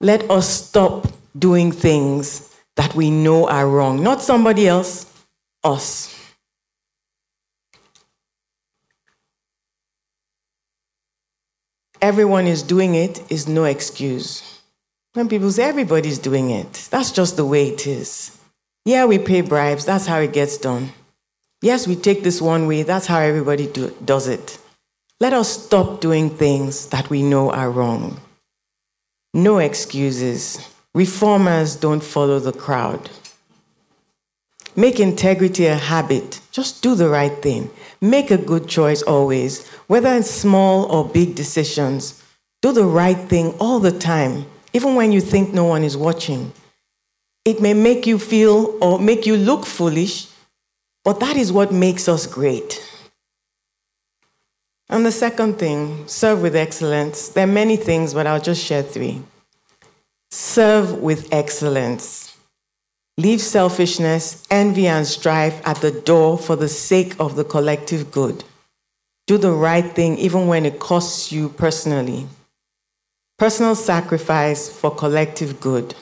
Let 0.00 0.30
us 0.30 0.48
stop 0.48 1.08
doing 1.38 1.72
things 1.72 2.54
that 2.76 2.94
we 2.94 3.10
know 3.10 3.48
are 3.48 3.68
wrong. 3.68 4.02
Not 4.02 4.20
somebody 4.22 4.68
else, 4.68 5.06
us. 5.62 6.12
Everyone 12.02 12.46
is 12.46 12.62
doing 12.62 12.94
it 12.94 13.20
is 13.32 13.48
no 13.48 13.64
excuse. 13.64 14.60
When 15.14 15.28
people 15.28 15.50
say 15.50 15.64
everybody's 15.64 16.18
doing 16.18 16.50
it, 16.50 16.88
that's 16.90 17.10
just 17.10 17.36
the 17.36 17.44
way 17.44 17.68
it 17.68 17.86
is. 17.86 18.36
Yeah, 18.84 19.06
we 19.06 19.18
pay 19.18 19.40
bribes, 19.40 19.86
that's 19.86 20.06
how 20.06 20.18
it 20.18 20.32
gets 20.32 20.58
done. 20.58 20.90
Yes, 21.62 21.88
we 21.88 21.96
take 21.96 22.22
this 22.22 22.40
one 22.40 22.66
way, 22.66 22.82
that's 22.82 23.06
how 23.06 23.18
everybody 23.18 23.66
do, 23.66 23.96
does 24.04 24.28
it. 24.28 24.58
Let 25.18 25.32
us 25.32 25.64
stop 25.64 26.02
doing 26.02 26.28
things 26.28 26.88
that 26.88 27.08
we 27.08 27.22
know 27.22 27.50
are 27.50 27.70
wrong. 27.70 28.20
No 29.32 29.56
excuses. 29.56 30.58
Reformers 30.94 31.74
don't 31.74 32.02
follow 32.02 32.38
the 32.38 32.52
crowd. 32.52 33.08
Make 34.76 35.00
integrity 35.00 35.64
a 35.64 35.76
habit. 35.76 36.40
Just 36.50 36.82
do 36.82 36.94
the 36.94 37.08
right 37.08 37.32
thing. 37.42 37.70
Make 38.02 38.30
a 38.30 38.36
good 38.36 38.68
choice 38.68 39.00
always, 39.02 39.66
whether 39.86 40.14
it's 40.14 40.30
small 40.30 40.84
or 40.92 41.08
big 41.08 41.34
decisions. 41.34 42.22
Do 42.60 42.72
the 42.72 42.84
right 42.84 43.16
thing 43.16 43.54
all 43.58 43.80
the 43.80 43.98
time, 43.98 44.44
even 44.74 44.96
when 44.96 45.12
you 45.12 45.22
think 45.22 45.54
no 45.54 45.64
one 45.64 45.82
is 45.82 45.96
watching. 45.96 46.52
It 47.46 47.62
may 47.62 47.72
make 47.72 48.06
you 48.06 48.18
feel 48.18 48.76
or 48.82 48.98
make 48.98 49.24
you 49.24 49.38
look 49.38 49.64
foolish, 49.64 50.28
but 51.04 51.20
that 51.20 51.36
is 51.36 51.52
what 51.52 51.72
makes 51.72 52.06
us 52.06 52.26
great. 52.26 52.82
And 54.88 55.04
the 55.04 55.12
second 55.12 55.58
thing, 55.58 56.06
serve 56.06 56.42
with 56.42 56.54
excellence. 56.56 57.28
There 57.28 57.44
are 57.44 57.52
many 57.52 57.76
things, 57.76 58.14
but 58.14 58.26
I'll 58.26 58.40
just 58.40 58.64
share 58.64 58.82
three. 58.82 59.22
Serve 60.30 60.98
with 61.00 61.32
excellence. 61.32 62.36
Leave 63.18 63.40
selfishness, 63.40 64.46
envy, 64.50 64.86
and 64.86 65.06
strife 65.06 65.60
at 65.66 65.78
the 65.78 65.90
door 65.90 66.38
for 66.38 66.54
the 66.54 66.68
sake 66.68 67.14
of 67.18 67.34
the 67.34 67.44
collective 67.44 68.10
good. 68.10 68.44
Do 69.26 69.38
the 69.38 69.52
right 69.52 69.90
thing 69.94 70.18
even 70.18 70.46
when 70.46 70.64
it 70.66 70.78
costs 70.78 71.32
you 71.32 71.48
personally. 71.48 72.28
personal 73.38 73.74
sacrifice 73.74 74.68
for 74.68 74.90
collective 74.94 75.60
good. 75.60 75.94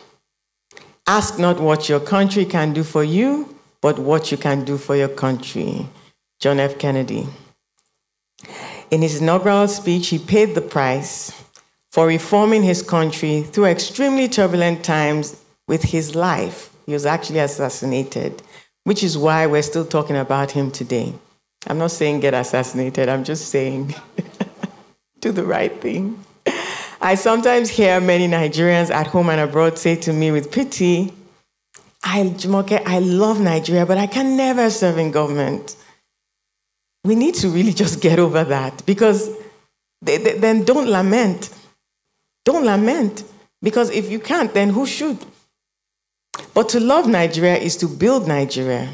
Ask 1.07 1.39
not 1.39 1.61
what 1.61 1.89
your 1.89 2.01
country 2.01 2.45
can 2.45 2.73
do 2.73 2.85
for 2.85 3.05
you, 3.05 3.57
but 3.81 3.99
what 3.99 4.31
you 4.31 4.39
can 4.39 4.65
do 4.65 4.79
for 4.79 4.97
your 4.97 5.09
country. 5.09 5.89
John 6.41 6.61
F. 6.61 6.79
Kennedy. 6.79 7.27
In 8.91 9.03
his 9.03 9.21
inaugural 9.21 9.69
speech, 9.69 10.09
he 10.09 10.19
paid 10.19 10.55
the 10.55 10.61
price 10.61 11.33
for 11.91 12.07
reforming 12.07 12.63
his 12.63 12.83
country 12.83 13.43
through 13.43 13.67
extremely 13.67 14.29
turbulent 14.29 14.85
times 14.85 15.41
with 15.67 15.83
his 15.83 16.15
life. 16.15 16.75
He 16.87 16.93
was 16.93 17.07
actually 17.07 17.39
assassinated, 17.39 18.43
which 18.85 19.03
is 19.03 19.17
why 19.17 19.47
we're 19.47 19.63
still 19.63 19.87
talking 19.87 20.17
about 20.17 20.51
him 20.51 20.71
today. 20.71 21.15
I'm 21.67 21.79
not 21.79 21.93
saying 21.93 22.21
get 22.21 22.35
assassinated, 22.35 23.09
I'm 23.09 23.25
just 23.25 23.49
saying 23.49 23.95
do 25.21 25.33
the 25.33 25.45
right 25.45 25.81
thing. 25.81 26.23
I 27.01 27.15
sometimes 27.15 27.71
hear 27.71 28.01
many 28.01 28.29
Nigerians 28.29 28.91
at 28.91 29.07
home 29.07 29.31
and 29.31 29.41
abroad 29.41 29.79
say 29.79 29.97
to 29.97 30.13
me 30.13 30.31
with 30.31 30.51
pity, 30.51 31.13
I, 32.03 32.23
Jumoke, 32.25 32.83
I 32.85 32.99
love 32.99 33.41
Nigeria, 33.41 33.87
but 33.87 33.99
I 33.99 34.07
can 34.07 34.37
never 34.37 34.69
serve 34.69 34.99
in 34.99 35.11
government. 35.11 35.77
We 37.05 37.15
need 37.15 37.35
to 37.37 37.49
really 37.49 37.73
just 37.73 38.01
get 38.01 38.19
over 38.19 38.45
that 38.45 38.85
because 38.87 39.31
they, 40.01 40.17
they, 40.19 40.39
then 40.39 40.65
don't 40.65 40.89
lament. 40.89 41.51
Don't 42.45 42.65
lament. 42.65 43.25
Because 43.63 43.91
if 43.91 44.11
you 44.11 44.19
can't, 44.19 44.53
then 44.53 44.71
who 44.71 44.87
should? 44.87 45.19
But 46.55 46.69
to 46.71 46.81
love 46.81 47.07
Nigeria 47.07 47.57
is 47.57 47.77
to 47.79 47.87
build 47.87 48.27
Nigeria. 48.27 48.91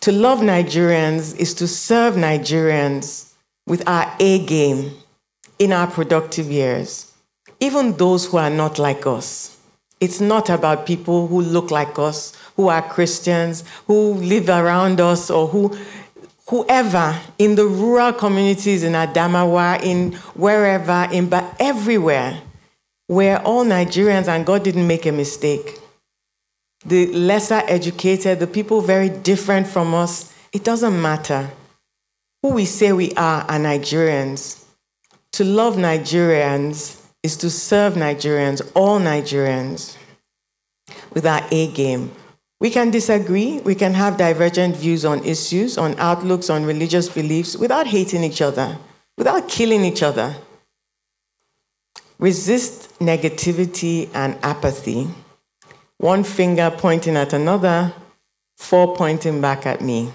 To 0.00 0.12
love 0.12 0.40
Nigerians 0.40 1.36
is 1.36 1.52
to 1.54 1.68
serve 1.68 2.14
Nigerians 2.14 3.32
with 3.66 3.86
our 3.88 4.12
A 4.18 4.44
game 4.46 4.92
in 5.58 5.72
our 5.72 5.86
productive 5.86 6.50
years, 6.50 7.12
even 7.60 7.96
those 7.96 8.26
who 8.26 8.38
are 8.38 8.50
not 8.50 8.78
like 8.78 9.06
us. 9.06 9.58
It's 10.00 10.20
not 10.20 10.48
about 10.48 10.86
people 10.86 11.26
who 11.26 11.42
look 11.42 11.70
like 11.70 11.98
us, 11.98 12.34
who 12.56 12.68
are 12.68 12.80
Christians, 12.80 13.62
who 13.86 14.14
live 14.14 14.48
around 14.48 15.00
us, 15.00 15.30
or 15.30 15.46
who 15.46 15.76
whoever 16.50 17.18
in 17.38 17.54
the 17.54 17.66
rural 17.66 18.12
communities 18.12 18.82
in 18.82 18.92
Adamawa, 18.92 19.82
in 19.82 20.12
wherever, 20.34 21.08
in 21.10 21.28
but 21.28 21.56
everywhere, 21.58 22.40
we're 23.08 23.38
all 23.38 23.64
Nigerians 23.64 24.28
and 24.28 24.44
God 24.46 24.62
didn't 24.62 24.86
make 24.86 25.06
a 25.06 25.12
mistake 25.12 25.80
the 26.84 27.06
lesser 27.08 27.62
educated, 27.66 28.40
the 28.40 28.46
people 28.46 28.80
very 28.80 29.08
different 29.08 29.66
from 29.66 29.94
us, 29.94 30.32
it 30.52 30.64
doesn't 30.64 31.00
matter. 31.00 31.50
Who 32.42 32.50
we 32.54 32.64
say 32.64 32.92
we 32.92 33.12
are 33.12 33.42
are 33.42 33.58
Nigerians. 33.58 34.64
To 35.32 35.44
love 35.44 35.76
Nigerians 35.76 37.00
is 37.22 37.36
to 37.38 37.50
serve 37.50 37.94
Nigerians, 37.94 38.68
all 38.74 38.98
Nigerians, 38.98 39.96
with 41.12 41.26
our 41.26 41.42
A 41.50 41.70
game. 41.72 42.10
We 42.60 42.70
can 42.70 42.90
disagree, 42.90 43.60
we 43.60 43.74
can 43.74 43.94
have 43.94 44.16
divergent 44.16 44.76
views 44.76 45.04
on 45.04 45.24
issues, 45.24 45.78
on 45.78 45.98
outlooks, 45.98 46.50
on 46.50 46.64
religious 46.64 47.08
beliefs 47.08 47.56
without 47.56 47.86
hating 47.86 48.22
each 48.22 48.42
other, 48.42 48.78
without 49.16 49.48
killing 49.48 49.84
each 49.84 50.02
other. 50.02 50.36
Resist 52.18 52.98
negativity 52.98 54.10
and 54.14 54.38
apathy 54.42 55.08
one 56.00 56.24
finger 56.24 56.74
pointing 56.74 57.14
at 57.14 57.34
another, 57.34 57.92
four 58.56 58.96
pointing 58.96 59.38
back 59.38 59.66
at 59.66 59.82
me. 59.82 60.10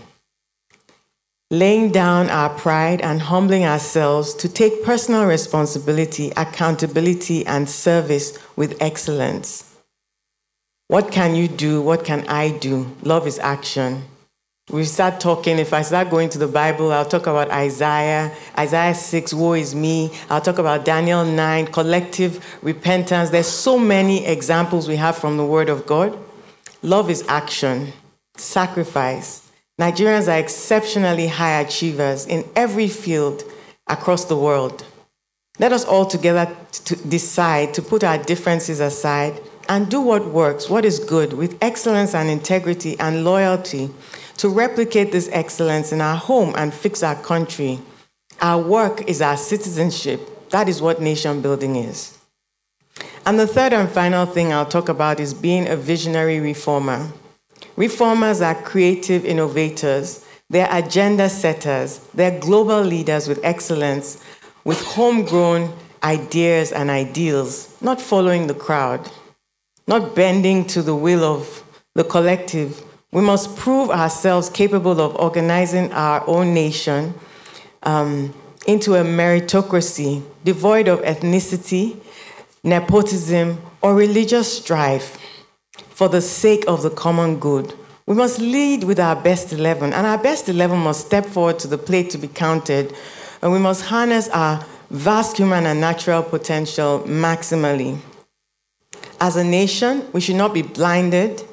Laying 1.52 1.92
down 1.92 2.28
our 2.32 2.50
pride 2.50 3.02
and 3.02 3.22
humbling 3.22 3.66
ourselves 3.66 4.34
to 4.34 4.50
take 4.50 4.84
personal 4.84 5.28
responsibility, 5.28 6.32
accountability, 6.36 7.46
and 7.46 7.70
service 7.70 8.36
with 8.56 8.76
excellence. 8.82 9.75
What 10.88 11.12
can 11.12 11.36
you 11.36 11.48
do? 11.48 11.82
What 11.82 12.06
can 12.06 12.28
I 12.28 12.50
do? 12.58 12.96
Love 13.02 13.28
is 13.28 13.40
action 13.40 14.04
we 14.72 14.84
start 14.84 15.20
talking, 15.20 15.60
if 15.60 15.74
I 15.74 15.84
start 15.84 16.10
going 16.10 16.28
to 16.30 16.40
the 16.40 16.48
Bible, 16.48 16.92
I'll 16.92 17.06
talk 17.06 17.28
about 17.28 17.52
Isaiah, 17.52 18.36
Isaiah 18.58 18.96
6, 18.96 19.32
woe 19.36 19.54
is 19.54 19.76
me. 19.76 20.12
I'll 20.28 20.42
talk 20.42 20.58
about 20.58 20.84
Daniel 20.84 21.24
9, 21.24 21.68
collective 21.68 22.44
repentance. 22.64 23.30
There's 23.30 23.48
so 23.48 23.78
many 23.78 24.26
examples 24.26 24.88
we 24.88 24.96
have 24.96 25.18
from 25.18 25.38
the 25.38 25.46
Word 25.46 25.70
of 25.70 25.86
God. 25.86 26.18
Love 26.82 27.12
is 27.12 27.24
action, 27.28 27.94
sacrifice. 28.38 29.52
Nigerians 29.80 30.28
are 30.28 30.40
exceptionally 30.40 31.28
high 31.28 31.62
achievers 31.62 32.26
in 32.26 32.44
every 32.56 32.88
field 32.88 33.44
across 33.86 34.26
the 34.26 34.38
world. 34.38 34.84
Let 35.60 35.74
us 35.74 35.86
all 35.86 36.08
together 36.08 36.58
to 36.72 36.96
decide 36.96 37.76
to 37.76 37.84
put 37.84 38.04
our 38.04 38.18
differences 38.18 38.80
aside 38.80 39.40
and 39.70 39.90
do 39.90 40.02
what 40.02 40.26
works, 40.28 40.70
what 40.70 40.86
is 40.86 41.00
good, 41.00 41.34
with 41.34 41.58
excellence 41.62 42.14
and 42.14 42.30
integrity 42.30 42.98
and 43.00 43.24
loyalty 43.24 43.90
to 44.38 44.50
replicate 44.50 45.12
this 45.12 45.30
excellence 45.32 45.92
in 45.92 46.02
our 46.02 46.16
home 46.16 46.54
and 46.58 46.74
fix 46.74 47.04
our 47.04 47.16
country. 47.16 47.80
Our 48.42 48.62
work 48.62 49.08
is 49.10 49.22
our 49.22 49.38
citizenship. 49.38 50.50
That 50.50 50.70
is 50.70 50.82
what 50.82 51.02
nation 51.02 51.42
building 51.42 51.76
is. 51.76 52.18
And 53.26 53.40
the 53.40 53.48
third 53.48 53.74
and 53.74 53.90
final 53.90 54.26
thing 54.26 54.54
I'll 54.54 54.66
talk 54.66 54.90
about 54.90 55.20
is 55.20 55.34
being 55.34 55.68
a 55.68 55.76
visionary 55.76 56.40
reformer. 56.40 57.12
Reformers 57.76 58.42
are 58.42 58.56
creative 58.56 59.26
innovators, 59.26 60.26
they're 60.50 60.70
agenda 60.72 61.28
setters, 61.28 62.00
they're 62.14 62.40
global 62.40 62.82
leaders 62.82 63.28
with 63.28 63.44
excellence, 63.44 64.24
with 64.64 64.82
homegrown 64.82 65.74
ideas 66.04 66.72
and 66.72 66.90
ideals, 66.90 67.76
not 67.82 68.00
following 68.00 68.48
the 68.48 68.54
crowd, 68.54 69.10
not 69.88 70.16
bending 70.16 70.66
to 70.66 70.82
the 70.82 70.96
will 70.96 71.24
of 71.24 71.64
the 71.94 72.04
collective, 72.04 72.84
we 73.12 73.22
must 73.22 73.56
prove 73.56 73.90
ourselves 73.90 74.50
capable 74.50 75.00
of 75.00 75.16
organizing 75.16 75.92
our 75.94 76.28
own 76.28 76.54
nation 76.54 77.14
um, 77.84 78.34
into 78.68 78.96
a 78.96 79.04
meritocracy 79.04 80.24
devoid 80.44 80.88
of 80.88 81.00
ethnicity, 81.02 81.98
nepotism, 82.64 83.62
or 83.82 83.96
religious 83.96 84.58
strife 84.58 85.18
for 85.90 86.10
the 86.10 86.22
sake 86.22 86.66
of 86.68 86.82
the 86.82 86.90
common 86.90 87.40
good. 87.40 87.74
We 88.08 88.16
must 88.16 88.40
lead 88.40 88.84
with 88.84 89.00
our 89.00 89.16
best 89.16 89.54
11, 89.54 89.94
and 89.94 90.06
our 90.06 90.18
best 90.18 90.50
11 90.50 90.78
must 90.80 91.06
step 91.06 91.26
forward 91.26 91.60
to 91.60 91.68
the 91.68 91.78
plate 91.78 92.10
to 92.12 92.18
be 92.18 92.28
counted, 92.28 92.94
and 93.42 93.52
we 93.52 93.60
must 93.60 93.86
harness 93.86 94.30
our 94.30 94.66
vast 94.90 95.38
human 95.38 95.66
and 95.66 95.80
natural 95.80 96.22
potential 96.22 97.00
maximally. 97.06 98.00
As 99.20 99.36
a 99.36 99.44
nation, 99.44 100.06
we 100.14 100.22
should 100.22 100.36
not 100.36 100.54
be 100.54 100.62
blinded 100.62 101.44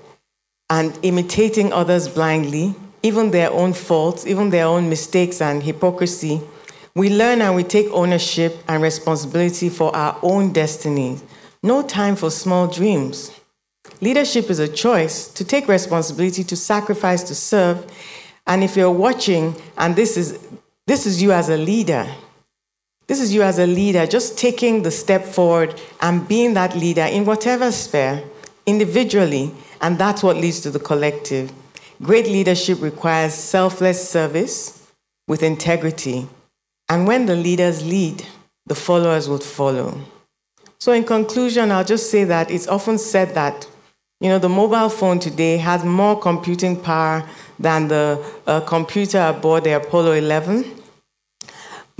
and 0.71 0.99
imitating 1.03 1.73
others 1.73 2.09
blindly, 2.09 2.75
even 3.03 3.31
their 3.31 3.51
own 3.51 3.73
faults, 3.73 4.27
even 4.27 4.51
their 4.51 4.67
own 4.67 4.89
mistakes 4.89 5.41
and 5.41 5.63
hypocrisy, 5.63 6.41
we 6.95 7.09
learn 7.09 7.41
and 7.41 7.57
we 7.57 7.65
take 7.65 7.89
ownership 7.91 8.63
and 8.69 8.83
responsibility 8.83 9.71
for 9.71 9.95
our 9.97 10.19
own 10.23 10.53
destiny. 10.53 11.19
No 11.63 11.83
time 11.83 12.17
for 12.17 12.31
small 12.31 12.67
dreams. 12.67 13.33
Leadership 14.03 14.51
is 14.51 14.59
a 14.59 14.69
choice 14.69 15.29
to 15.29 15.45
take 15.45 15.69
responsibility, 15.69 16.45
to 16.45 16.57
sacrifice, 16.57 17.23
to 17.25 17.35
serve. 17.35 17.91
And 18.47 18.63
if 18.63 18.77
you're 18.77 18.91
watching 18.91 19.55
and 19.79 19.97
this 19.97 20.17
is 20.17 20.39
this 20.87 21.07
is 21.07 21.23
you 21.23 21.33
as 21.33 21.49
a 21.49 21.57
leader, 21.57 22.07
this 23.13 23.21
is 23.21 23.35
you 23.35 23.43
as 23.43 23.59
a 23.59 23.67
leader, 23.67 24.07
just 24.07 24.39
taking 24.39 24.85
the 24.85 24.91
step 24.91 25.23
forward 25.23 25.79
and 26.01 26.27
being 26.27 26.55
that 26.55 26.75
leader 26.75 27.03
in 27.03 27.27
whatever 27.27 27.71
sphere, 27.71 28.25
individually, 28.65 29.53
and 29.83 29.99
that's 29.99 30.23
what 30.23 30.39
leads 30.39 30.61
to 30.61 30.71
the 30.71 30.79
collective. 30.79 31.53
Great 32.01 32.25
leadership 32.25 32.81
requires 32.81 33.35
selfless 33.35 34.09
service 34.09 34.91
with 35.29 35.43
integrity. 35.43 36.27
And 36.89 37.07
when 37.07 37.27
the 37.27 37.37
leaders 37.37 37.87
lead, 37.87 38.27
the 38.65 38.75
followers 38.75 39.29
will 39.29 39.41
follow. 39.41 40.01
So, 40.79 40.93
in 40.93 41.05
conclusion, 41.05 41.71
I'll 41.71 41.85
just 41.85 42.11
say 42.11 42.25
that 42.25 42.51
it's 42.51 42.67
often 42.67 42.97
said 42.97 43.35
that 43.35 43.67
you 44.21 44.31
know, 44.31 44.39
the 44.39 44.49
mobile 44.49 44.89
phone 44.89 45.19
today 45.19 45.59
has 45.59 45.85
more 45.85 46.19
computing 46.19 46.81
power 46.81 47.29
than 47.59 47.89
the 47.89 48.25
uh, 48.47 48.61
computer 48.61 49.19
aboard 49.19 49.65
the 49.65 49.77
Apollo 49.77 50.13
11, 50.13 50.82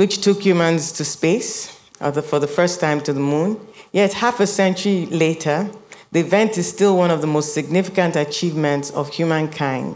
which 0.03 0.21
took 0.21 0.43
humans 0.43 0.91
to 0.91 1.05
space 1.05 1.79
uh, 2.01 2.11
for 2.11 2.41
the 2.41 2.47
first 2.49 2.81
time 2.81 3.01
to 3.01 3.13
the 3.13 3.21
moon. 3.21 3.57
Yet, 3.93 4.13
half 4.15 4.41
a 4.41 4.49
century 4.49 5.07
later, 5.07 5.71
the 6.11 6.19
event 6.19 6.59
is 6.59 6.69
still 6.69 6.97
one 6.97 7.13
of 7.13 7.21
the 7.21 7.29
most 7.29 7.55
significant 7.55 8.17
achievements 8.17 8.91
of 8.91 9.11
humankind. 9.11 9.95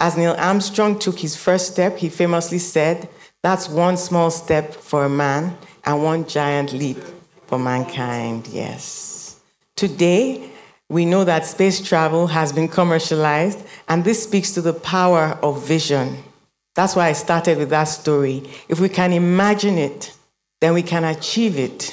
As 0.00 0.16
Neil 0.16 0.34
Armstrong 0.38 0.98
took 0.98 1.18
his 1.18 1.36
first 1.36 1.70
step, 1.70 1.98
he 1.98 2.08
famously 2.08 2.58
said, 2.58 3.10
That's 3.42 3.68
one 3.68 3.98
small 3.98 4.30
step 4.30 4.72
for 4.72 5.04
a 5.04 5.10
man 5.10 5.58
and 5.84 6.02
one 6.02 6.26
giant 6.26 6.72
leap 6.72 7.02
for 7.46 7.58
mankind. 7.58 8.48
Yes. 8.48 9.38
Today, 9.76 10.48
we 10.88 11.04
know 11.04 11.24
that 11.24 11.44
space 11.44 11.78
travel 11.86 12.28
has 12.28 12.54
been 12.54 12.68
commercialized, 12.68 13.62
and 13.86 14.02
this 14.02 14.22
speaks 14.22 14.52
to 14.52 14.62
the 14.62 14.72
power 14.72 15.38
of 15.42 15.62
vision. 15.62 16.24
That's 16.74 16.96
why 16.96 17.08
I 17.08 17.12
started 17.12 17.58
with 17.58 17.70
that 17.70 17.84
story. 17.84 18.42
If 18.68 18.80
we 18.80 18.88
can 18.88 19.12
imagine 19.12 19.76
it, 19.78 20.16
then 20.60 20.74
we 20.74 20.82
can 20.82 21.04
achieve 21.04 21.58
it. 21.58 21.92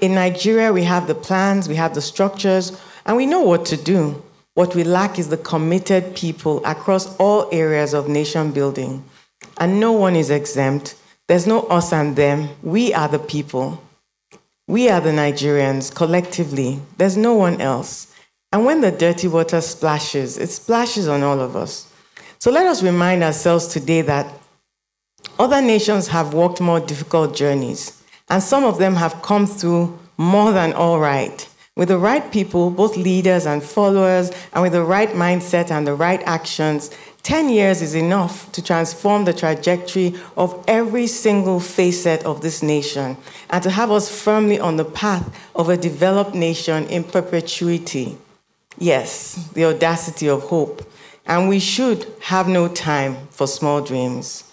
In 0.00 0.14
Nigeria, 0.14 0.72
we 0.72 0.84
have 0.84 1.06
the 1.06 1.14
plans, 1.14 1.68
we 1.68 1.76
have 1.76 1.94
the 1.94 2.00
structures, 2.00 2.80
and 3.06 3.16
we 3.16 3.26
know 3.26 3.42
what 3.42 3.64
to 3.66 3.76
do. 3.76 4.22
What 4.54 4.74
we 4.74 4.82
lack 4.84 5.18
is 5.18 5.28
the 5.28 5.36
committed 5.36 6.16
people 6.16 6.64
across 6.64 7.14
all 7.16 7.48
areas 7.52 7.94
of 7.94 8.08
nation 8.08 8.50
building. 8.50 9.04
And 9.58 9.78
no 9.78 9.92
one 9.92 10.16
is 10.16 10.30
exempt. 10.30 10.96
There's 11.28 11.46
no 11.46 11.60
us 11.68 11.92
and 11.92 12.16
them. 12.16 12.48
We 12.62 12.92
are 12.92 13.08
the 13.08 13.18
people. 13.18 13.82
We 14.66 14.88
are 14.88 15.00
the 15.00 15.10
Nigerians 15.10 15.94
collectively. 15.94 16.80
There's 16.96 17.16
no 17.16 17.34
one 17.34 17.60
else. 17.60 18.12
And 18.52 18.64
when 18.64 18.80
the 18.80 18.90
dirty 18.90 19.28
water 19.28 19.60
splashes, 19.60 20.38
it 20.38 20.48
splashes 20.48 21.06
on 21.06 21.22
all 21.22 21.40
of 21.40 21.54
us. 21.54 21.87
So 22.40 22.52
let 22.52 22.66
us 22.66 22.84
remind 22.84 23.24
ourselves 23.24 23.66
today 23.66 24.02
that 24.02 24.32
other 25.40 25.60
nations 25.60 26.06
have 26.08 26.34
walked 26.34 26.60
more 26.60 26.78
difficult 26.78 27.34
journeys, 27.34 28.00
and 28.28 28.40
some 28.40 28.64
of 28.64 28.78
them 28.78 28.94
have 28.94 29.22
come 29.22 29.46
through 29.46 29.98
more 30.16 30.52
than 30.52 30.72
all 30.72 31.00
right. 31.00 31.48
With 31.74 31.88
the 31.88 31.98
right 31.98 32.30
people, 32.30 32.70
both 32.70 32.96
leaders 32.96 33.44
and 33.44 33.60
followers, 33.62 34.30
and 34.52 34.62
with 34.62 34.72
the 34.72 34.84
right 34.84 35.10
mindset 35.10 35.72
and 35.72 35.84
the 35.84 35.94
right 35.94 36.22
actions, 36.26 36.90
10 37.24 37.48
years 37.48 37.82
is 37.82 37.96
enough 37.96 38.50
to 38.52 38.62
transform 38.62 39.24
the 39.24 39.32
trajectory 39.32 40.14
of 40.36 40.64
every 40.68 41.08
single 41.08 41.58
facet 41.58 42.24
of 42.24 42.40
this 42.40 42.62
nation 42.62 43.16
and 43.50 43.62
to 43.62 43.70
have 43.70 43.90
us 43.90 44.08
firmly 44.08 44.58
on 44.58 44.76
the 44.76 44.84
path 44.84 45.50
of 45.54 45.68
a 45.68 45.76
developed 45.76 46.34
nation 46.34 46.86
in 46.86 47.02
perpetuity. 47.02 48.16
Yes, 48.78 49.34
the 49.54 49.64
audacity 49.64 50.28
of 50.28 50.42
hope. 50.44 50.88
And 51.28 51.48
we 51.48 51.60
should 51.60 52.06
have 52.22 52.48
no 52.48 52.66
time 52.66 53.28
for 53.30 53.46
small 53.46 53.82
dreams. 53.82 54.44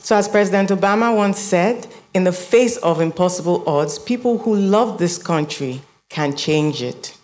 So, 0.00 0.16
as 0.16 0.28
President 0.28 0.70
Obama 0.70 1.14
once 1.14 1.38
said, 1.38 1.86
in 2.14 2.24
the 2.24 2.32
face 2.32 2.76
of 2.78 3.00
impossible 3.00 3.68
odds, 3.68 3.98
people 3.98 4.38
who 4.38 4.54
love 4.54 4.98
this 4.98 5.18
country 5.18 5.82
can 6.08 6.36
change 6.36 6.82
it. 6.82 7.16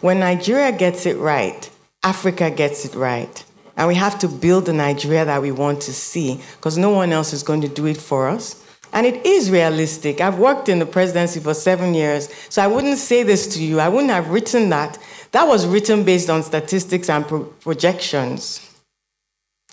When 0.00 0.20
Nigeria 0.20 0.72
gets 0.72 1.06
it 1.06 1.16
right, 1.16 1.70
Africa 2.02 2.50
gets 2.50 2.84
it 2.84 2.94
right. 2.94 3.44
And 3.76 3.86
we 3.86 3.94
have 3.94 4.18
to 4.18 4.28
build 4.28 4.66
the 4.66 4.72
Nigeria 4.72 5.24
that 5.24 5.40
we 5.40 5.52
want 5.52 5.80
to 5.82 5.92
see 5.92 6.40
because 6.56 6.76
no 6.76 6.90
one 6.90 7.12
else 7.12 7.32
is 7.32 7.44
going 7.44 7.60
to 7.60 7.68
do 7.68 7.86
it 7.86 7.96
for 7.96 8.28
us. 8.28 8.64
And 8.92 9.06
it 9.06 9.24
is 9.24 9.50
realistic. 9.50 10.20
I've 10.20 10.38
worked 10.38 10.68
in 10.68 10.78
the 10.78 10.86
presidency 10.86 11.40
for 11.40 11.54
seven 11.54 11.94
years, 11.94 12.28
so 12.48 12.62
I 12.62 12.66
wouldn't 12.66 12.98
say 12.98 13.22
this 13.22 13.46
to 13.54 13.62
you. 13.62 13.80
I 13.80 13.88
wouldn't 13.88 14.10
have 14.10 14.30
written 14.30 14.70
that. 14.70 14.98
That 15.32 15.46
was 15.46 15.66
written 15.66 16.04
based 16.04 16.30
on 16.30 16.42
statistics 16.42 17.10
and 17.10 17.26
pro- 17.26 17.44
projections. 17.44 18.64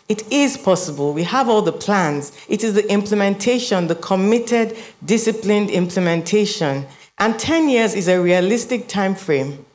It 0.08 0.32
is 0.32 0.58
possible. 0.58 1.14
We 1.14 1.24
have 1.24 1.49
all 1.49 1.62
the 1.62 1.72
plans. 1.72 2.32
It 2.47 2.64
is 2.64 2.76
the 2.76 2.88
implementation, 2.91 3.88
the 3.88 3.95
committed, 3.95 4.78
disciplined 5.03 5.72
implementation. 5.72 6.86
And 7.18 7.39
10 7.39 7.70
years 7.70 7.95
is 7.95 8.08
a 8.08 8.22
realistic 8.22 8.88
time 8.88 9.16
frame. 9.16 9.66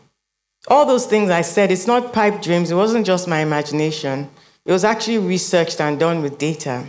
All 0.69 0.85
those 0.87 1.07
things 1.07 1.31
I 1.31 1.41
said, 1.41 1.73
it's 1.73 1.87
not 1.87 2.13
pipe 2.13 2.43
dreams, 2.43 2.71
it 2.71 2.75
wasn't 2.75 3.07
just 3.07 3.27
my 3.27 3.41
imagination. 3.41 4.29
It 4.65 4.73
was 4.73 4.85
actually 4.85 5.19
researched 5.19 5.81
and 5.81 5.99
done 5.99 6.23
with 6.23 6.39
data. 6.39 6.85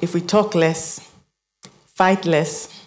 If 0.00 0.14
we 0.14 0.22
talk 0.22 0.54
less, 0.54 1.12
fight 1.86 2.24
less, 2.24 2.86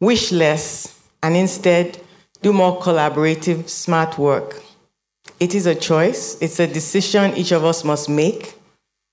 wish 0.00 0.32
less, 0.32 0.98
and 1.22 1.36
instead 1.36 2.00
do 2.44 2.52
more 2.52 2.78
collaborative, 2.78 3.70
smart 3.70 4.18
work, 4.18 4.62
it 5.40 5.54
is 5.54 5.64
a 5.64 5.74
choice, 5.74 6.36
it's 6.42 6.60
a 6.60 6.66
decision 6.66 7.34
each 7.34 7.52
of 7.52 7.64
us 7.64 7.82
must 7.84 8.06
make 8.06 8.52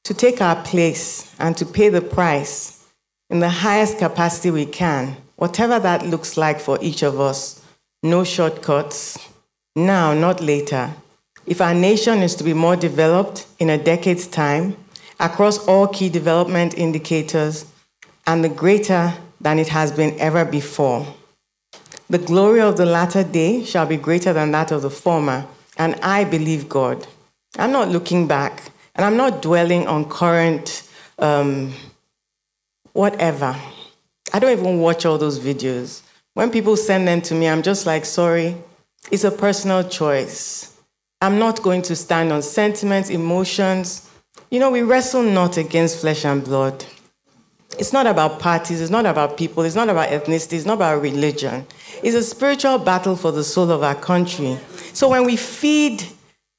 to 0.04 0.14
take 0.14 0.42
our 0.42 0.62
place 0.64 1.34
and 1.40 1.56
to 1.56 1.66
pay 1.66 1.88
the 1.88 2.02
price 2.02 2.86
in 3.30 3.40
the 3.40 3.48
highest 3.48 3.98
capacity 3.98 4.52
we 4.52 4.66
can, 4.66 5.16
whatever 5.38 5.80
that 5.80 6.06
looks 6.06 6.36
like 6.36 6.60
for 6.60 6.78
each 6.82 7.04
of 7.04 7.22
us. 7.22 7.64
No 8.04 8.26
shortcuts. 8.26 9.18
Now, 9.78 10.14
not 10.14 10.42
later. 10.42 10.94
If 11.46 11.62
our 11.62 11.74
nation 11.74 12.20
is 12.20 12.36
to 12.36 12.44
be 12.44 12.54
more 12.54 12.76
developed 12.76 13.46
in 13.60 13.70
a 13.70 13.78
decade's 13.78 14.28
time, 14.28 14.76
across 15.22 15.66
all 15.70 15.88
key 15.88 16.10
development 16.10 16.78
indicators, 16.78 17.66
and 18.28 18.44
the 18.44 18.50
greater 18.50 19.14
than 19.40 19.58
it 19.58 19.70
has 19.70 19.94
been 19.94 20.20
ever 20.20 20.44
before. 20.44 21.08
The 22.12 22.18
glory 22.20 22.60
of 22.60 22.76
the 22.76 22.86
latter 22.86 23.24
day 23.24 23.64
shall 23.64 23.86
be 23.86 23.96
greater 23.96 24.34
than 24.34 24.52
that 24.52 24.74
of 24.74 24.82
the 24.82 24.90
former 24.90 25.48
and 25.78 25.96
I 26.04 26.26
believe 26.26 26.68
God. 26.68 27.08
I'm 27.58 27.72
not 27.72 27.88
looking 27.88 28.28
back, 28.28 28.64
and 28.96 29.06
I'm 29.06 29.16
not 29.16 29.42
dwelling 29.42 29.88
on 29.88 30.10
current 30.10 30.84
um, 31.20 31.72
whatever. 32.92 33.56
I 34.34 34.40
don't 34.40 34.60
even 34.60 34.80
watch 34.80 35.06
all 35.06 35.18
those 35.18 35.40
videos. 35.40 36.02
When 36.34 36.52
people 36.52 36.76
send 36.76 37.08
them 37.08 37.22
to 37.22 37.34
me, 37.34 37.48
I'm 37.48 37.62
just 37.62 37.86
like, 37.86 38.04
sorry, 38.04 38.58
it's 39.10 39.24
a 39.24 39.32
personal 39.32 39.88
choice. 39.88 40.78
I'm 41.22 41.40
not 41.40 41.64
going 41.64 41.82
to 41.84 41.96
stand 41.96 42.34
on 42.34 42.42
sentiments, 42.42 43.10
emotions. 43.10 44.10
You 44.50 44.60
know, 44.60 44.70
we 44.70 44.82
wrestle 44.82 45.24
not 45.24 45.56
against 45.56 46.02
flesh 46.02 46.26
and 46.26 46.44
blood. 46.44 46.84
It's 47.80 47.94
not 47.94 48.06
about 48.06 48.40
parties, 48.40 48.82
it's 48.82 48.92
not 48.92 49.06
about 49.06 49.38
people, 49.38 49.64
it's 49.64 49.76
not 49.76 49.90
about 49.90 50.10
ethnicity, 50.10 50.54
it's 50.54 50.66
not 50.66 50.76
about 50.76 51.02
religion. 51.02 51.66
It's 52.04 52.16
a 52.16 52.24
spiritual 52.24 52.78
battle 52.80 53.16
for 53.16 53.32
the 53.32 53.44
soul 53.44 53.72
of 53.72 53.82
our 53.84 53.96
country. 53.96 54.60
So 54.94 55.10
when 55.10 55.26
we 55.26 55.38
feed 55.38 56.04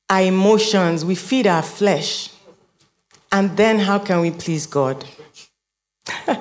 our 0.09 0.23
emotions, 0.23 1.05
we 1.05 1.15
feed 1.15 1.47
our 1.47 1.63
flesh. 1.63 2.31
And 3.31 3.57
then 3.57 3.79
how 3.79 3.99
can 3.99 4.21
we 4.21 4.31
please 4.31 4.67
God? 4.67 5.05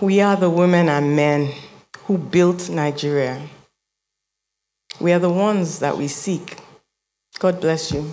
we 0.00 0.20
are 0.20 0.36
the 0.36 0.50
women 0.50 0.88
and 0.88 1.16
men 1.16 1.52
who 2.04 2.18
built 2.18 2.68
Nigeria. 2.68 3.40
We 5.00 5.12
are 5.12 5.18
the 5.18 5.30
ones 5.30 5.80
that 5.80 5.96
we 5.96 6.08
seek. 6.08 6.58
God 7.38 7.60
bless 7.60 7.92
you. 7.92 8.12